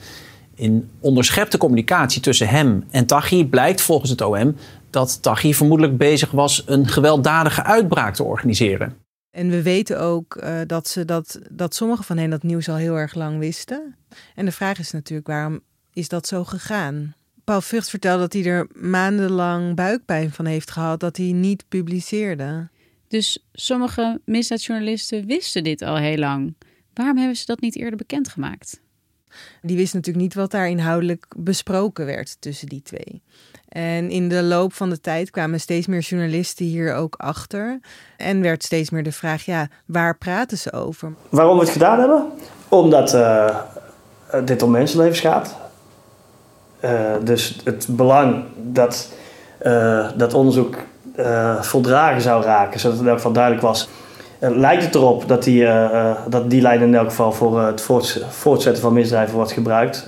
in 0.55 0.89
onderschepte 0.99 1.57
communicatie 1.57 2.21
tussen 2.21 2.47
hem 2.47 2.83
en 2.89 3.05
Taghi 3.05 3.45
blijkt 3.45 3.81
volgens 3.81 4.09
het 4.09 4.21
OM 4.21 4.55
dat 4.89 5.21
Taghi 5.21 5.53
vermoedelijk 5.53 5.97
bezig 5.97 6.31
was 6.31 6.63
een 6.65 6.87
gewelddadige 6.87 7.63
uitbraak 7.63 8.15
te 8.15 8.23
organiseren. 8.23 8.97
En 9.31 9.49
we 9.49 9.61
weten 9.61 9.99
ook 9.99 10.35
uh, 10.43 10.59
dat, 10.67 10.87
ze 10.87 11.05
dat, 11.05 11.39
dat 11.49 11.75
sommige 11.75 12.03
van 12.03 12.17
hen 12.17 12.29
dat 12.29 12.43
nieuws 12.43 12.69
al 12.69 12.75
heel 12.75 12.95
erg 12.95 13.13
lang 13.13 13.39
wisten. 13.39 13.95
En 14.35 14.45
de 14.45 14.51
vraag 14.51 14.79
is 14.79 14.91
natuurlijk, 14.91 15.27
waarom 15.27 15.59
is 15.93 16.07
dat 16.07 16.27
zo 16.27 16.43
gegaan? 16.43 17.15
Paul 17.43 17.61
Vught 17.61 17.89
vertelde 17.89 18.19
dat 18.19 18.33
hij 18.33 18.45
er 18.45 18.67
maandenlang 18.73 19.75
buikpijn 19.75 20.31
van 20.31 20.45
heeft 20.45 20.71
gehad 20.71 20.99
dat 20.99 21.17
hij 21.17 21.31
niet 21.31 21.65
publiceerde. 21.67 22.69
Dus 23.07 23.45
sommige 23.53 24.21
misdaadjournalisten 24.25 25.25
wisten 25.25 25.63
dit 25.63 25.81
al 25.81 25.97
heel 25.97 26.17
lang. 26.17 26.55
Waarom 26.93 27.17
hebben 27.17 27.35
ze 27.35 27.45
dat 27.45 27.59
niet 27.61 27.75
eerder 27.75 27.97
bekendgemaakt? 27.97 28.81
Die 29.61 29.77
wisten 29.77 29.97
natuurlijk 29.97 30.25
niet 30.25 30.33
wat 30.33 30.51
daar 30.51 30.69
inhoudelijk 30.69 31.25
besproken 31.37 32.05
werd 32.05 32.37
tussen 32.39 32.67
die 32.67 32.81
twee. 32.81 33.21
En 33.67 34.09
in 34.09 34.29
de 34.29 34.43
loop 34.43 34.73
van 34.73 34.89
de 34.89 35.01
tijd 35.01 35.29
kwamen 35.29 35.59
steeds 35.59 35.87
meer 35.87 35.99
journalisten 35.99 36.65
hier 36.65 36.93
ook 36.93 37.15
achter. 37.15 37.79
En 38.17 38.41
werd 38.41 38.63
steeds 38.63 38.89
meer 38.89 39.03
de 39.03 39.11
vraag, 39.11 39.45
ja, 39.45 39.67
waar 39.85 40.17
praten 40.17 40.57
ze 40.57 40.73
over? 40.73 41.13
Waarom 41.29 41.57
we 41.57 41.63
het 41.63 41.71
gedaan 41.71 41.99
hebben? 41.99 42.31
Omdat 42.69 43.13
uh, 43.13 43.59
dit 44.45 44.61
om 44.61 44.71
mensenlevens 44.71 45.19
gaat. 45.19 45.60
Uh, 46.85 46.91
dus 47.23 47.57
het 47.63 47.85
belang 47.89 48.43
dat 48.55 49.09
uh, 49.61 50.07
dat 50.15 50.33
onderzoek 50.33 50.77
voldragen 51.59 52.21
zou 52.21 52.43
raken, 52.43 52.79
zodat 52.79 52.97
het 52.97 53.05
in 53.05 53.09
elk 53.09 53.17
geval 53.17 53.33
duidelijk 53.33 53.63
was. 53.63 53.89
lijkt 54.39 54.83
het 54.83 54.95
erop 54.95 55.27
dat 55.27 55.43
die, 55.43 55.67
dat 56.27 56.49
die 56.49 56.61
lijn 56.61 56.81
in 56.81 56.95
elk 56.95 57.09
geval 57.09 57.31
voor 57.31 57.61
het 57.61 57.81
voortzetten 58.29 58.81
van 58.81 58.93
misdrijven 58.93 59.35
wordt 59.35 59.51
gebruikt. 59.51 60.05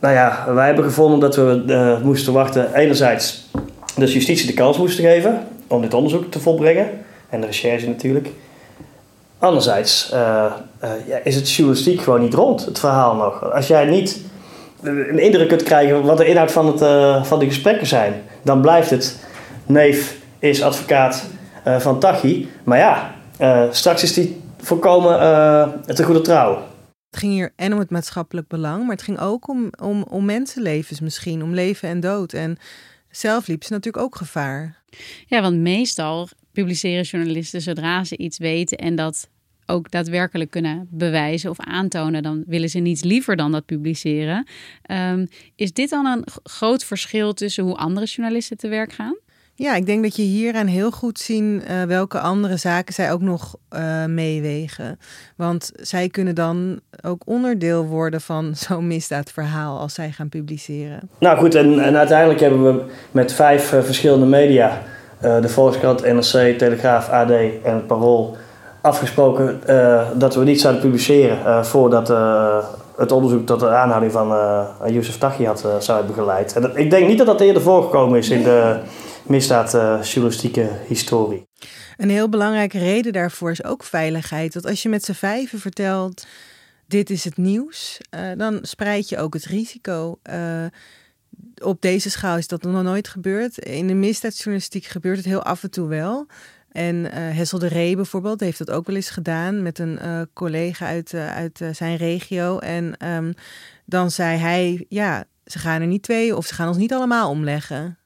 Nou 0.00 0.14
ja, 0.14 0.44
wij 0.54 0.66
hebben 0.66 0.84
gevonden 0.84 1.20
dat 1.20 1.36
we 1.36 1.62
uh, 1.66 2.00
moesten 2.04 2.32
wachten. 2.32 2.74
Enerzijds 2.74 3.48
dus 3.96 4.12
justitie 4.12 4.46
de 4.46 4.52
kans 4.52 4.78
moesten 4.78 5.04
geven 5.04 5.46
om 5.66 5.80
dit 5.80 5.94
onderzoek 5.94 6.30
te 6.30 6.40
volbrengen. 6.40 6.88
En 7.28 7.40
de 7.40 7.46
recherche 7.46 7.88
natuurlijk. 7.88 8.30
Anderzijds 9.38 10.10
uh, 10.14 10.44
uh, 10.84 10.90
ja, 11.06 11.18
is 11.24 11.34
het 11.34 11.52
journalistiek 11.52 12.00
gewoon 12.00 12.20
niet 12.20 12.34
rond, 12.34 12.64
het 12.64 12.78
verhaal 12.78 13.14
nog. 13.14 13.52
Als 13.52 13.66
jij 13.66 13.84
niet 13.84 14.20
een 14.82 15.18
indruk 15.18 15.48
kunt 15.48 15.62
krijgen 15.62 16.02
wat 16.02 16.18
de 16.18 16.26
inhoud 16.26 16.52
van, 16.52 16.66
het, 16.66 16.78
van 17.26 17.38
de 17.38 17.44
gesprekken 17.44 17.86
zijn, 17.86 18.22
dan 18.42 18.60
blijft 18.60 18.90
het 18.90 19.26
neef 19.66 20.16
is 20.38 20.62
advocaat 20.62 21.26
van 21.78 22.00
Tachi. 22.00 22.50
Maar 22.64 22.78
ja, 22.78 23.14
straks 23.72 24.02
is 24.02 24.12
die 24.12 24.40
voorkomen 24.58 25.18
te 25.86 26.04
goede 26.04 26.20
trouw. 26.20 26.62
Het 27.10 27.20
ging 27.20 27.32
hier 27.32 27.52
en 27.56 27.72
om 27.72 27.78
het 27.78 27.90
maatschappelijk 27.90 28.48
belang, 28.48 28.82
maar 28.82 28.96
het 28.96 29.02
ging 29.02 29.20
ook 29.20 29.48
om, 29.48 29.70
om, 29.82 30.02
om 30.02 30.24
mensenlevens 30.24 31.00
misschien, 31.00 31.42
om 31.42 31.54
leven 31.54 31.88
en 31.88 32.00
dood. 32.00 32.32
En 32.32 32.58
zelf 33.10 33.46
liep 33.46 33.64
ze 33.64 33.72
natuurlijk 33.72 34.04
ook 34.04 34.16
gevaar. 34.16 34.82
Ja, 35.26 35.42
want 35.42 35.56
meestal 35.56 36.28
publiceren 36.52 37.02
journalisten 37.02 37.60
zodra 37.60 38.04
ze 38.04 38.16
iets 38.16 38.38
weten 38.38 38.78
en 38.78 38.96
dat 38.96 39.28
ook 39.70 39.90
daadwerkelijk 39.90 40.50
kunnen 40.50 40.88
bewijzen 40.90 41.50
of 41.50 41.60
aantonen, 41.60 42.22
dan 42.22 42.44
willen 42.46 42.68
ze 42.68 42.78
niets 42.78 43.02
liever 43.02 43.36
dan 43.36 43.52
dat 43.52 43.66
publiceren. 43.66 44.46
Um, 44.90 45.28
is 45.56 45.72
dit 45.72 45.90
dan 45.90 46.06
een 46.06 46.24
groot 46.42 46.84
verschil 46.84 47.32
tussen 47.32 47.64
hoe 47.64 47.76
andere 47.76 48.06
journalisten 48.06 48.56
te 48.56 48.68
werk 48.68 48.92
gaan? 48.92 49.16
Ja, 49.60 49.74
ik 49.74 49.86
denk 49.86 50.02
dat 50.02 50.16
je 50.16 50.22
hieraan 50.22 50.66
heel 50.66 50.90
goed 50.90 51.18
zien 51.18 51.62
uh, 51.70 51.82
welke 51.82 52.18
andere 52.18 52.56
zaken 52.56 52.94
zij 52.94 53.12
ook 53.12 53.20
nog 53.20 53.56
uh, 53.76 54.04
meewegen. 54.04 54.98
Want 55.36 55.70
zij 55.74 56.08
kunnen 56.08 56.34
dan 56.34 56.80
ook 57.02 57.22
onderdeel 57.24 57.84
worden 57.84 58.20
van 58.20 58.54
zo'n 58.66 58.86
misdaadverhaal 58.86 59.78
als 59.78 59.94
zij 59.94 60.10
gaan 60.10 60.28
publiceren. 60.28 61.00
Nou 61.18 61.38
goed, 61.38 61.54
en, 61.54 61.80
en 61.80 61.96
uiteindelijk 61.96 62.40
hebben 62.40 62.64
we 62.64 62.84
met 63.10 63.32
vijf 63.32 63.72
uh, 63.72 63.82
verschillende 63.82 64.26
media, 64.26 64.82
de 65.20 65.48
Volkskrant, 65.48 66.02
NRC, 66.02 66.58
Telegraaf, 66.58 67.08
AD 67.08 67.30
en 67.30 67.74
het 67.74 67.86
Parool, 67.86 68.36
afgesproken 68.80 69.60
dat 70.18 70.34
we 70.34 70.44
niet 70.44 70.60
zouden 70.60 70.82
publiceren 70.82 71.66
voordat 71.66 72.08
het 72.96 73.12
onderzoek 73.12 73.46
tot 73.46 73.60
de 73.60 73.68
aanhouding 73.68 74.12
van 74.12 74.28
Youssef 74.92 75.18
Taghi 75.18 75.44
had, 75.44 75.58
zou 75.78 75.98
hebben 75.98 76.14
geleid. 76.14 76.56
En 76.56 76.76
ik 76.76 76.90
denk 76.90 77.06
niet 77.06 77.18
dat 77.18 77.26
dat 77.26 77.40
eerder 77.40 77.62
voorgekomen 77.62 78.18
is 78.18 78.30
in 78.30 78.42
de 78.42 78.80
misdaadjournalistieke 79.22 80.68
historie. 80.86 81.48
Een 81.96 82.10
heel 82.10 82.28
belangrijke 82.28 82.78
reden 82.78 83.12
daarvoor 83.12 83.50
is 83.50 83.64
ook 83.64 83.84
veiligheid. 83.84 84.54
Want 84.54 84.66
als 84.66 84.82
je 84.82 84.88
met 84.88 85.04
z'n 85.04 85.12
vijven 85.12 85.58
vertelt, 85.58 86.26
dit 86.86 87.10
is 87.10 87.24
het 87.24 87.36
nieuws, 87.36 88.00
uh, 88.14 88.20
dan 88.36 88.58
spreid 88.62 89.08
je 89.08 89.18
ook 89.18 89.34
het 89.34 89.44
risico. 89.44 90.18
Op 91.62 91.80
deze 91.80 92.10
schaal 92.10 92.36
is 92.36 92.48
dat 92.48 92.62
nog 92.62 92.82
nooit 92.82 93.08
gebeurd. 93.08 93.58
In 93.58 93.86
de 93.86 93.94
misdaadjournalistiek 93.94 94.84
gebeurt 94.84 95.16
het 95.16 95.26
heel 95.26 95.42
af 95.42 95.62
en 95.62 95.70
toe 95.70 95.88
wel. 95.88 96.26
En 96.70 96.94
uh, 96.94 97.10
Hessel 97.12 97.58
de 97.58 97.66
Ree 97.66 97.96
bijvoorbeeld 97.96 98.40
heeft 98.40 98.58
dat 98.58 98.70
ook 98.70 98.86
wel 98.86 98.96
eens 98.96 99.10
gedaan 99.10 99.62
met 99.62 99.78
een 99.78 99.98
uh, 100.02 100.20
collega 100.32 100.86
uit, 100.86 101.12
uh, 101.12 101.36
uit 101.36 101.62
zijn 101.72 101.96
regio. 101.96 102.58
En 102.58 103.06
um, 103.08 103.34
dan 103.86 104.10
zei 104.10 104.38
hij, 104.38 104.86
ja, 104.88 105.24
ze 105.44 105.58
gaan 105.58 105.80
er 105.80 105.86
niet 105.86 106.02
twee 106.02 106.36
of 106.36 106.46
ze 106.46 106.54
gaan 106.54 106.68
ons 106.68 106.76
niet 106.76 106.92
allemaal 106.92 107.30
omleggen. 107.30 107.98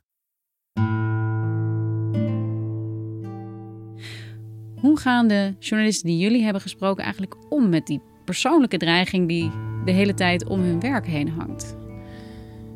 Hoe 4.80 4.99
gaan 4.99 5.28
de 5.28 5.54
journalisten 5.59 6.09
die 6.09 6.18
jullie 6.18 6.42
hebben 6.42 6.62
gesproken 6.62 7.04
eigenlijk 7.04 7.37
om 7.49 7.68
met 7.68 7.87
die 7.87 8.02
persoonlijke 8.25 8.76
dreiging 8.76 9.28
die 9.28 9.50
de 9.85 9.92
hele 9.92 10.14
tijd 10.14 10.44
om 10.47 10.61
hun 10.61 10.80
werk 10.80 11.06
heen 11.06 11.28
hangt? 11.28 11.76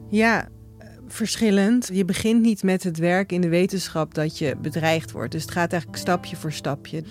Ja, 0.09 0.49
verschillend. 1.09 1.91
Je 1.93 2.05
begint 2.05 2.43
niet 2.43 2.63
met 2.63 2.83
het 2.83 2.99
werk 2.99 3.33
in 3.33 3.41
de 3.41 3.49
wetenschap 3.49 4.15
dat 4.15 4.39
je 4.39 4.57
bedreigd 4.63 5.11
wordt. 5.11 5.33
Dus 5.33 5.43
het 5.43 5.51
gaat 5.51 5.73
eigenlijk 5.73 6.03
stapje 6.03 6.37
voor 6.37 6.53
stapje. 6.53 7.03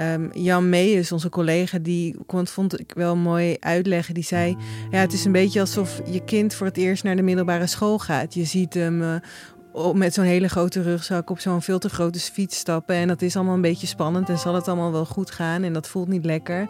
Um, 0.00 0.30
Jan 0.32 0.68
Meijers, 0.68 1.12
onze 1.12 1.28
collega, 1.28 1.78
die 1.78 2.16
vond 2.26 2.80
ik 2.80 2.92
wel 2.94 3.16
mooi 3.16 3.56
uitleggen. 3.60 4.14
Die 4.14 4.24
zei: 4.24 4.56
Ja, 4.90 4.98
het 4.98 5.12
is 5.12 5.24
een 5.24 5.32
beetje 5.32 5.60
alsof 5.60 6.00
je 6.10 6.24
kind 6.24 6.54
voor 6.54 6.66
het 6.66 6.76
eerst 6.76 7.04
naar 7.04 7.16
de 7.16 7.22
middelbare 7.22 7.66
school 7.66 7.98
gaat. 7.98 8.34
Je 8.34 8.44
ziet 8.44 8.74
hem 8.74 9.02
uh, 9.02 9.92
met 9.92 10.14
zo'n 10.14 10.24
hele 10.24 10.48
grote 10.48 10.82
rugzak 10.82 11.30
op 11.30 11.40
zo'n 11.40 11.62
veel 11.62 11.78
te 11.78 11.88
grote 11.88 12.18
fiets 12.18 12.58
stappen. 12.58 12.94
En 12.94 13.08
dat 13.08 13.22
is 13.22 13.36
allemaal 13.36 13.54
een 13.54 13.60
beetje 13.60 13.86
spannend 13.86 14.28
en 14.28 14.38
zal 14.38 14.54
het 14.54 14.68
allemaal 14.68 14.92
wel 14.92 15.06
goed 15.06 15.30
gaan. 15.30 15.62
En 15.62 15.72
dat 15.72 15.88
voelt 15.88 16.08
niet 16.08 16.24
lekker. 16.24 16.68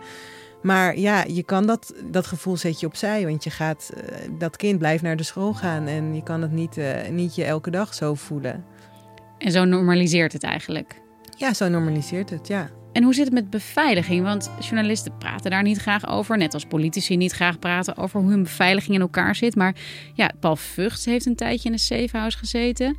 Maar 0.63 0.99
ja, 0.99 1.25
je 1.25 1.43
kan 1.43 1.67
dat, 1.67 1.95
dat 2.11 2.27
gevoel 2.27 2.57
zet 2.57 2.81
je 2.81 2.87
opzij. 2.87 3.27
Want 3.27 3.45
je 3.45 3.51
gaat, 3.51 3.93
eh, 3.95 4.29
dat 4.39 4.57
kind 4.57 4.79
blijft 4.79 5.03
naar 5.03 5.17
de 5.17 5.23
school 5.23 5.55
gaan. 5.55 5.87
En 5.87 6.15
je 6.15 6.23
kan 6.23 6.43
het 6.43 6.53
niet, 6.53 6.77
eh, 6.77 7.09
niet 7.11 7.35
je 7.35 7.45
elke 7.45 7.71
dag 7.71 7.95
zo 7.95 8.15
voelen. 8.15 8.65
En 9.39 9.53
zo 9.53 9.65
normaliseert 9.65 10.33
het 10.33 10.43
eigenlijk. 10.43 11.01
Ja, 11.37 11.55
zo 11.55 11.69
normaliseert 11.69 12.31
het, 12.31 12.47
ja. 12.47 12.71
En 12.93 13.03
hoe 13.03 13.15
zit 13.15 13.25
het 13.25 13.35
met 13.35 13.51
beveiliging? 13.51 14.23
Want 14.23 14.51
journalisten 14.61 15.17
praten 15.19 15.51
daar 15.51 15.63
niet 15.63 15.79
graag 15.79 16.09
over. 16.09 16.37
Net 16.37 16.55
als 16.55 16.65
politici 16.65 17.17
niet 17.17 17.33
graag 17.33 17.59
praten 17.59 17.97
over 17.97 18.21
hoe 18.21 18.31
hun 18.31 18.43
beveiliging 18.43 18.95
in 18.95 19.01
elkaar 19.01 19.35
zit. 19.35 19.57
Maar 19.57 19.75
ja, 20.15 20.31
Paul 20.41 20.57
Vugts 20.57 21.05
heeft 21.05 21.27
een 21.27 21.37
tijdje 21.37 21.69
in 21.69 21.73
een 21.73 21.79
safehouse 21.79 22.39
gezeten. 22.39 22.97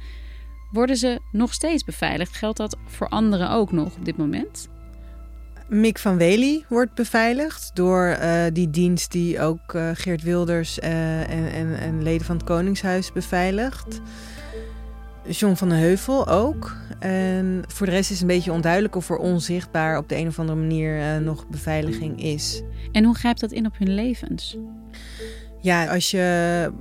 Worden 0.72 0.98
ze 0.98 1.20
nog 1.32 1.54
steeds 1.54 1.84
beveiligd? 1.84 2.36
Geldt 2.36 2.58
dat 2.58 2.78
voor 2.86 3.08
anderen 3.08 3.50
ook 3.50 3.72
nog 3.72 3.96
op 3.96 4.06
dit 4.06 4.18
moment? 4.18 4.68
Mick 5.70 5.98
van 5.98 6.18
Wely 6.18 6.66
wordt 6.68 6.94
beveiligd 6.94 7.72
door 7.74 8.18
uh, 8.22 8.44
die 8.54 8.70
dienst 8.70 9.12
die 9.12 9.42
ook 9.42 9.74
uh, 9.74 9.90
Geert 9.94 10.24
Wilders 10.24 10.80
uh, 10.80 11.20
en, 11.20 11.52
en, 11.52 11.80
en, 11.80 12.04
leden 12.04 12.26
van 12.26 12.36
het 12.36 12.46
Koningshuis 12.46 13.12
beveiligt. 13.12 14.02
John 15.30 15.56
van 15.56 15.70
den 15.70 15.78
Heuvel 15.78 16.28
ook. 16.28 16.76
En 17.00 17.64
voor 17.68 17.86
de 17.86 17.92
rest 17.92 18.12
is 18.12 18.20
het 18.20 18.30
een 18.30 18.36
beetje 18.36 18.52
onduidelijk 18.52 18.96
of 18.96 19.10
er 19.10 19.18
onzichtbaar 19.18 19.98
op 19.98 20.10
de 20.10 20.18
een 20.18 20.28
of 20.28 20.40
andere 20.40 20.60
manier 20.60 21.22
nog 21.22 21.48
beveiliging 21.48 22.24
is. 22.24 22.62
En 22.92 23.04
hoe 23.04 23.16
grijpt 23.16 23.40
dat 23.40 23.52
in 23.52 23.66
op 23.66 23.78
hun 23.78 23.94
levens? 23.94 24.58
Ja, 25.62 25.86
als 25.86 26.12
je 26.12 26.72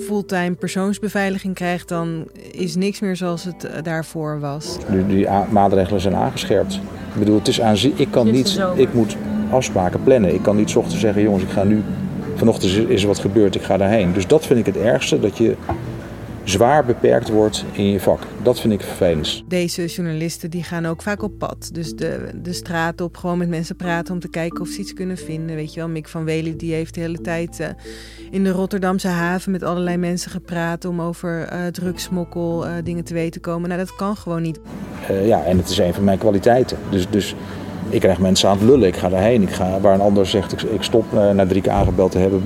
fulltime 0.00 0.54
persoonsbeveiliging 0.54 1.54
krijgt, 1.54 1.88
dan 1.88 2.28
is 2.50 2.76
niks 2.76 3.00
meer 3.00 3.16
zoals 3.16 3.44
het 3.44 3.84
daarvoor 3.84 4.40
was. 4.40 4.76
Die, 4.90 5.06
die 5.06 5.28
maatregelen 5.50 6.00
zijn 6.00 6.14
aangescherpt. 6.14 6.74
Ik 7.12 7.18
bedoel, 7.18 7.38
het 7.38 7.48
is 7.48 7.60
aan 7.60 7.76
ik 7.96 8.10
kan 8.10 8.30
niet, 8.30 8.60
ik 8.74 8.94
moet 8.94 9.16
afspraken 9.50 10.02
plannen. 10.02 10.34
Ik 10.34 10.42
kan 10.42 10.56
niet 10.56 10.76
ochtends 10.76 11.00
zeggen, 11.00 11.22
jongens, 11.22 11.42
ik 11.42 11.50
ga 11.50 11.64
nu, 11.64 11.82
vanochtend 12.34 12.88
is 12.88 13.02
er 13.02 13.08
wat 13.08 13.18
gebeurd, 13.18 13.54
ik 13.54 13.62
ga 13.62 13.76
daarheen. 13.76 14.12
Dus 14.12 14.26
dat 14.26 14.46
vind 14.46 14.58
ik 14.58 14.66
het 14.66 14.76
ergste, 14.76 15.20
dat 15.20 15.36
je 15.38 15.56
zwaar 16.44 16.84
beperkt 16.84 17.28
wordt 17.28 17.64
in 17.72 17.84
je 17.84 18.00
vak. 18.00 18.20
Dat 18.42 18.60
vind 18.60 18.72
ik 18.72 18.80
vervelend. 18.80 19.42
Deze 19.48 19.86
journalisten 19.86 20.50
die 20.50 20.62
gaan 20.62 20.86
ook 20.86 21.02
vaak 21.02 21.22
op 21.22 21.38
pad. 21.38 21.70
Dus 21.72 21.94
de, 21.94 22.30
de 22.42 22.52
straat 22.52 23.00
op, 23.00 23.16
gewoon 23.16 23.38
met 23.38 23.48
mensen 23.48 23.76
praten 23.76 24.14
om 24.14 24.20
te 24.20 24.28
kijken 24.28 24.60
of 24.60 24.68
ze 24.68 24.80
iets 24.80 24.94
kunnen 24.94 25.16
vinden. 25.16 25.56
Weet 25.56 25.74
je 25.74 25.80
wel, 25.80 25.88
Mick 25.88 26.08
van 26.08 26.24
Wely 26.24 26.56
die 26.56 26.72
heeft 26.72 26.94
de 26.94 27.00
hele 27.00 27.20
tijd 27.20 27.60
uh, 27.60 27.66
in 28.30 28.44
de 28.44 28.50
Rotterdamse 28.50 29.08
haven 29.08 29.52
met 29.52 29.62
allerlei 29.62 29.96
mensen 29.96 30.30
gepraat 30.30 30.84
om 30.84 31.00
over 31.00 31.52
uh, 31.52 31.66
drugsmokkel 31.66 32.66
uh, 32.66 32.72
dingen 32.84 33.04
te 33.04 33.14
weten 33.14 33.40
komen. 33.40 33.68
Nou, 33.68 33.80
dat 33.80 33.96
kan 33.96 34.16
gewoon 34.16 34.42
niet. 34.42 34.60
ja, 35.24 35.44
en 35.44 35.56
het 35.58 35.68
is 35.68 35.78
een 35.78 35.94
van 35.94 36.04
mijn 36.04 36.18
kwaliteiten. 36.18 36.78
Dus, 36.90 37.10
dus 37.10 37.34
ik 37.88 38.00
krijg 38.00 38.18
mensen 38.18 38.48
aan 38.48 38.58
het 38.58 38.66
lullen. 38.66 38.88
Ik 38.88 38.96
ga 38.96 39.08
daarheen. 39.08 39.42
Ik 39.42 39.50
ga, 39.50 39.80
waar 39.80 39.94
een 39.94 40.00
ander 40.00 40.26
zegt, 40.26 40.52
ik, 40.52 40.62
ik 40.62 40.82
stop 40.82 41.12
na 41.12 41.46
drie 41.46 41.62
keer 41.62 41.72
aangebeld 41.72 42.10
te 42.10 42.18
hebben, 42.18 42.42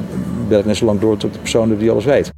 bel 0.49 0.59
ik 0.59 0.65
net 0.65 0.77
zo 0.77 0.85
lang 0.85 1.01
door 1.01 1.17
tot 1.17 1.33
de 1.33 1.39
persoon 1.39 1.77
die 1.77 1.91
alles 1.91 2.05
weet. 2.05 2.33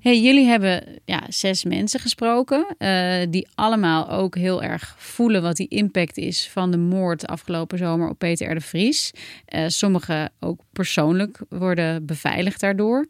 Hey, 0.00 0.20
jullie 0.20 0.46
hebben 0.46 0.84
ja, 1.04 1.22
zes 1.28 1.64
mensen 1.64 2.00
gesproken, 2.00 2.66
uh, 2.78 3.26
die 3.30 3.48
allemaal 3.54 4.10
ook 4.10 4.36
heel 4.36 4.62
erg 4.62 4.94
voelen 4.98 5.42
wat 5.42 5.56
die 5.56 5.68
impact 5.68 6.16
is 6.16 6.48
van 6.48 6.70
de 6.70 6.76
moord 6.76 7.26
afgelopen 7.26 7.78
zomer 7.78 8.08
op 8.08 8.18
Peter 8.18 8.50
R. 8.50 8.54
de 8.54 8.60
Vries. 8.60 9.12
Uh, 9.48 9.64
sommigen 9.68 10.32
ook 10.38 10.60
persoonlijk 10.72 11.40
worden 11.48 12.06
beveiligd 12.06 12.60
daardoor. 12.60 13.06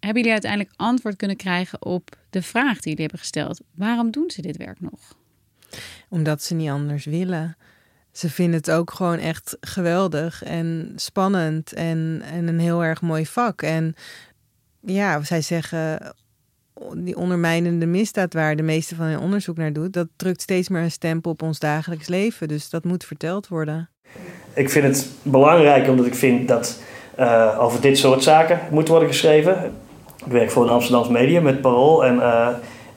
Hebben 0.00 0.16
jullie 0.16 0.32
uiteindelijk 0.32 0.72
antwoord 0.76 1.16
kunnen 1.16 1.36
krijgen 1.36 1.84
op 1.84 2.16
de 2.30 2.42
vraag 2.42 2.74
die 2.74 2.82
jullie 2.82 3.00
hebben 3.00 3.18
gesteld? 3.18 3.60
Waarom 3.74 4.10
doen 4.10 4.30
ze 4.30 4.42
dit 4.42 4.56
werk 4.56 4.80
nog? 4.80 5.16
Omdat 6.08 6.42
ze 6.42 6.54
niet 6.54 6.70
anders 6.70 7.04
willen. 7.04 7.56
Ze 8.12 8.30
vinden 8.30 8.56
het 8.56 8.70
ook 8.70 8.90
gewoon 8.90 9.18
echt 9.18 9.56
geweldig 9.60 10.42
en 10.42 10.92
spannend 10.96 11.72
en, 11.72 12.22
en 12.32 12.48
een 12.48 12.60
heel 12.60 12.84
erg 12.84 13.00
mooi 13.00 13.26
vak. 13.26 13.62
En 13.62 13.94
ja, 14.80 15.22
zij 15.22 15.40
zeggen 15.40 16.14
die 16.96 17.16
ondermijnende 17.16 17.86
misdaad 17.86 18.34
waar 18.34 18.56
de 18.56 18.62
meeste 18.62 18.94
van 18.94 19.06
hun 19.06 19.18
onderzoek 19.18 19.56
naar 19.56 19.72
doet, 19.72 19.92
dat 19.92 20.08
drukt 20.16 20.42
steeds 20.42 20.68
meer 20.68 20.82
een 20.82 20.90
stempel 20.90 21.30
op 21.30 21.42
ons 21.42 21.58
dagelijks 21.58 22.08
leven. 22.08 22.48
Dus 22.48 22.70
dat 22.70 22.84
moet 22.84 23.04
verteld 23.04 23.48
worden. 23.48 23.88
Ik 24.54 24.70
vind 24.70 24.84
het 24.84 25.08
belangrijk 25.22 25.88
omdat 25.88 26.06
ik 26.06 26.14
vind 26.14 26.48
dat 26.48 26.80
uh, 27.18 27.56
over 27.60 27.80
dit 27.80 27.98
soort 27.98 28.22
zaken 28.22 28.60
moet 28.70 28.88
worden 28.88 29.08
geschreven. 29.08 29.72
Ik 30.26 30.32
werk 30.32 30.50
voor 30.50 30.64
een 30.64 30.70
Amsterdams 30.70 31.08
medium 31.08 31.42
met 31.42 31.60
Parool 31.60 32.04
en 32.04 32.16
uh, 32.16 32.48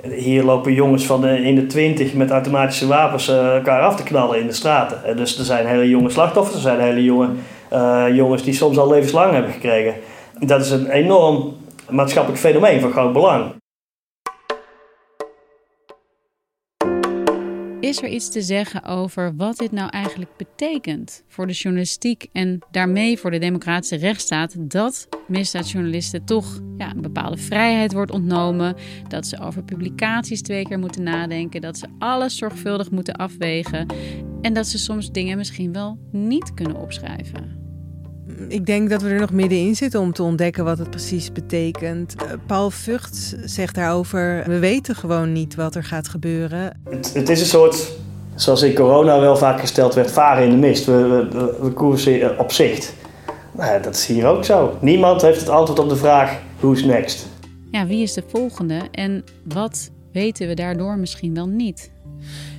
hier 0.02 0.44
lopen 0.44 0.74
jongens 0.74 1.06
van 1.06 1.22
de, 1.22 1.42
in 1.42 1.56
de 1.56 1.66
twintig 1.66 2.14
met 2.14 2.30
automatische 2.30 2.88
wapens 2.88 3.30
uh, 3.30 3.56
elkaar 3.56 3.82
af 3.82 3.96
te 3.96 4.04
knallen 4.04 4.40
in 4.40 4.48
de 4.48 4.54
straten. 4.54 5.04
En 5.06 5.18
dus 5.18 5.38
er 5.38 5.46
zijn 5.46 5.68
hele 5.68 5.90
jonge 5.90 6.10
slachtoffers, 6.10 6.56
er 6.56 6.62
zijn 6.62 6.80
hele 6.80 7.04
jonge 7.04 7.30
jongens 8.14 8.44
die 8.44 8.54
soms 8.54 8.78
al 8.78 8.90
levenslang 8.90 9.34
hebben 9.34 9.52
gekregen. 9.52 9.94
Dat 10.40 10.62
is 10.62 10.72
een 10.72 10.90
enorm 10.90 11.56
maatschappelijk 11.92 12.42
fenomeen 12.42 12.82
van 12.82 12.92
groot 12.92 13.14
belang. 13.14 13.56
Is 17.80 18.02
er 18.02 18.10
iets 18.10 18.30
te 18.30 18.42
zeggen 18.42 18.84
over 18.84 19.36
wat 19.36 19.58
dit 19.58 19.72
nou 19.72 19.90
eigenlijk 19.90 20.32
betekent 20.38 21.24
voor 21.28 21.48
de 21.48 21.54
journalistiek 21.54 22.28
en 22.32 22.60
daarmee 22.72 23.20
voor 23.20 23.32
de 23.32 23.38
democratische 23.38 23.96
rechtsstaat 23.96 24.72
dat 24.72 25.08
misdaadjournalisten 25.28 26.26
toch 26.26 26.60
ja, 26.78 26.92
een 26.92 27.02
bepaalde 27.02 27.38
vrijheid 27.38 27.94
wordt 27.94 28.12
ontnomen, 28.12 28.76
dat 29.08 29.28
ze 29.28 29.40
over 29.40 29.64
publicaties 29.64 30.42
twee 30.42 30.64
keer 30.64 30.80
moeten 30.80 31.04
nadenken, 31.04 31.62
dat 31.62 31.78
ze 31.78 31.88
alles 32.00 32.38
zorgvuldig 32.38 32.92
moeten 32.92 33.14
afwegen 33.14 33.86
en 34.42 34.54
dat 34.54 34.68
ze 34.68 34.78
soms 34.78 35.12
dingen 35.12 35.38
misschien 35.38 35.74
wel 35.74 35.98
niet 36.12 36.54
kunnen 36.54 36.78
opschrijven? 36.78 37.69
Ik 38.48 38.66
denk 38.66 38.90
dat 38.90 39.02
we 39.02 39.10
er 39.10 39.20
nog 39.20 39.32
middenin 39.32 39.76
zitten 39.76 40.00
om 40.00 40.14
te 40.14 40.24
ontdekken 40.24 40.64
wat 40.64 40.78
het 40.78 40.90
precies 40.90 41.32
betekent. 41.32 42.16
Eh, 42.16 42.32
Paul 42.46 42.70
Vught 42.70 43.38
zegt 43.44 43.76
daarover: 43.76 44.44
we 44.46 44.60
weten 44.60 44.96
gewoon 44.96 45.32
niet 45.32 45.56
wat 45.56 45.76
er 45.76 45.84
gaat 45.84 46.08
gebeuren. 46.08 46.80
Het, 46.90 47.14
het 47.14 47.30
is 47.30 47.40
een 47.40 47.46
soort, 47.46 47.92
zoals 48.36 48.62
in 48.62 48.74
corona 48.74 49.20
wel 49.20 49.38
vaak 49.38 49.60
gesteld 49.60 49.94
werd, 49.94 50.12
varen 50.12 50.44
in 50.44 50.50
de 50.50 50.56
mist. 50.56 50.86
We, 50.86 51.28
we, 51.32 51.58
we 51.62 51.72
koersen 51.72 52.40
op 52.40 52.52
zicht. 52.52 52.94
Nou, 53.52 53.82
dat 53.82 53.96
is 53.96 54.06
hier 54.06 54.26
ook 54.26 54.46
zo. 54.46 54.78
Niemand 54.82 55.22
heeft 55.22 55.40
het 55.40 55.50
antwoord 55.50 55.80
op 55.80 55.90
de 55.90 55.96
vraag: 55.96 56.40
who's 56.60 56.84
next? 56.84 57.28
Ja, 57.72 57.86
wie 57.86 58.04
is 58.04 58.14
de 58.14 58.24
volgende 58.28 58.82
en 58.92 59.24
wat 59.44 59.92
weten 60.12 60.48
we 60.48 60.54
daardoor 60.54 60.98
misschien 60.98 61.34
wel 61.34 61.48
niet? 61.48 61.92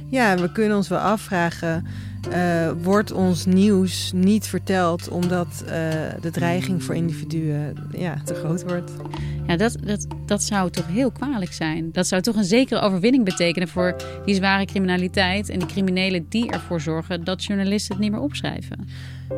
Ja, 0.08 0.36
we 0.36 0.52
kunnen 0.52 0.76
ons 0.76 0.88
wel 0.88 0.98
afvragen 0.98 1.86
uh, 2.28 2.70
wordt 2.82 3.12
ons 3.12 3.46
nieuws 3.46 4.12
niet 4.14 4.46
verteld 4.46 5.08
omdat 5.08 5.64
uh, 5.64 5.70
de 6.20 6.30
dreiging 6.30 6.82
voor 6.82 6.94
individuen 6.94 7.76
ja, 7.90 8.16
te 8.24 8.34
groot 8.34 8.62
wordt. 8.62 8.92
Ja, 9.46 9.56
dat, 9.56 9.76
dat, 9.84 10.06
dat 10.26 10.42
zou 10.42 10.70
toch 10.70 10.86
heel 10.86 11.10
kwalijk 11.10 11.52
zijn. 11.52 11.88
Dat 11.92 12.06
zou 12.06 12.22
toch 12.22 12.36
een 12.36 12.44
zekere 12.44 12.80
overwinning 12.80 13.24
betekenen 13.24 13.68
voor 13.68 13.96
die 14.24 14.34
zware 14.34 14.64
criminaliteit 14.64 15.48
en 15.48 15.58
de 15.58 15.66
criminelen 15.66 16.26
die 16.28 16.50
ervoor 16.50 16.80
zorgen 16.80 17.24
dat 17.24 17.44
journalisten 17.44 17.94
het 17.94 18.02
niet 18.02 18.12
meer 18.12 18.20
opschrijven. 18.20 18.88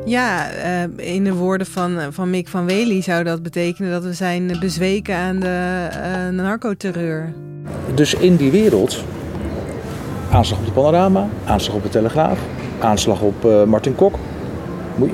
Ja, 0.04 0.54
uh, 0.54 1.14
in 1.14 1.24
de 1.24 1.34
woorden 1.34 1.66
van, 1.66 2.12
van 2.12 2.30
Mick 2.30 2.48
van 2.48 2.64
Wely 2.64 3.02
zou 3.02 3.24
dat 3.24 3.42
betekenen 3.42 3.90
dat 3.90 4.04
we 4.04 4.12
zijn 4.12 4.56
bezweken 4.60 5.16
aan 5.16 5.40
de 5.40 6.30
narcoterreur. 6.32 7.32
Dus 7.94 8.14
in 8.14 8.36
die 8.36 8.50
wereld, 8.50 9.04
aanslag 10.30 10.58
op 10.58 10.66
de 10.66 10.72
panorama, 10.72 11.28
aanslag 11.44 11.76
op 11.76 11.82
de 11.82 11.88
telegraaf, 11.88 12.40
aanslag 12.82 13.20
op 13.20 13.44
uh, 13.44 13.64
Martin 13.64 13.94
Kok. 13.94 14.14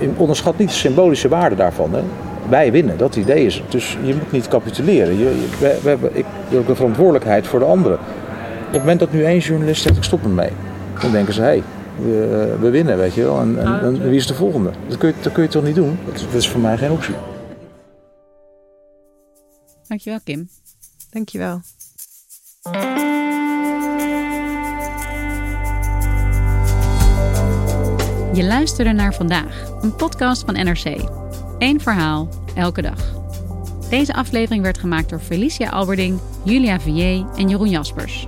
Je 0.01 0.11
onderschat 0.17 0.59
niet 0.59 0.69
de 0.69 0.75
symbolische 0.75 1.29
waarde 1.29 1.57
daarvan. 1.57 1.95
Hè? 1.95 2.03
Wij 2.49 2.73
winnen, 2.73 2.99
dat 2.99 3.17
idee 3.17 3.47
is 3.47 3.55
het. 3.55 3.73
Dus 3.73 3.99
je 4.03 4.15
moet 4.15 4.33
niet 4.33 4.49
capituleren. 4.49 5.19
Je, 5.19 5.25
je, 5.25 5.49
we, 5.59 5.79
we, 5.83 5.89
hebben, 5.89 6.17
ik 6.17 6.25
heb 6.49 6.59
ook 6.59 6.69
een 6.69 6.77
verantwoordelijkheid 6.77 7.47
voor 7.47 7.59
de 7.59 7.65
anderen. 7.65 7.99
Op 8.67 8.75
het 8.75 8.81
moment 8.81 9.01
dat 9.01 9.13
nu 9.13 9.25
één 9.25 9.39
journalist 9.39 9.83
zegt 9.83 9.97
ik 9.97 10.03
stop 10.03 10.23
ermee, 10.23 10.51
dan 11.01 11.13
denken 11.13 11.35
ze 11.35 11.41
hé, 11.41 11.47
hey, 11.47 11.63
we, 12.03 12.57
we, 12.61 12.71
winnen, 12.71 12.97
weet 12.97 13.15
je 13.15 13.23
wel. 13.23 13.41
En, 13.41 13.59
en, 13.59 13.81
en, 13.83 14.09
wie 14.09 14.19
is 14.19 14.27
de 14.27 14.35
volgende? 14.35 14.71
Dat 14.89 14.99
kun 14.99 15.09
je, 15.09 15.15
dat 15.23 15.33
kun 15.33 15.43
je 15.43 15.49
toch 15.49 15.65
niet 15.65 15.75
doen? 15.75 15.99
Dat, 16.05 16.15
dat 16.15 16.41
is 16.41 16.49
voor 16.49 16.61
mij 16.61 16.77
geen 16.77 16.91
optie. 16.91 17.15
Dankjewel, 19.89 20.21
Kim. 20.25 20.49
Dankjewel. 21.11 21.61
Je 28.39 28.45
luisterde 28.45 28.93
naar 28.93 29.15
vandaag, 29.15 29.69
een 29.81 29.95
podcast 29.97 30.45
van 30.45 30.55
NRC. 30.55 30.97
Eén 31.59 31.81
verhaal, 31.81 32.29
elke 32.55 32.83
dag. 32.83 33.15
Deze 33.91 34.15
aflevering 34.15 34.63
werd 34.63 34.79
gemaakt 34.79 35.09
door 35.09 35.21
Felicia 35.21 35.69
Alberding, 35.69 36.21
Julia 36.45 36.81
Vier 36.81 37.27
en 37.37 37.49
Jeroen 37.49 37.69
Jaspers. 37.69 38.27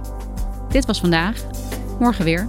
Dit 0.68 0.86
was 0.86 1.00
vandaag, 1.00 1.36
morgen 1.98 2.24
weer. 2.24 2.48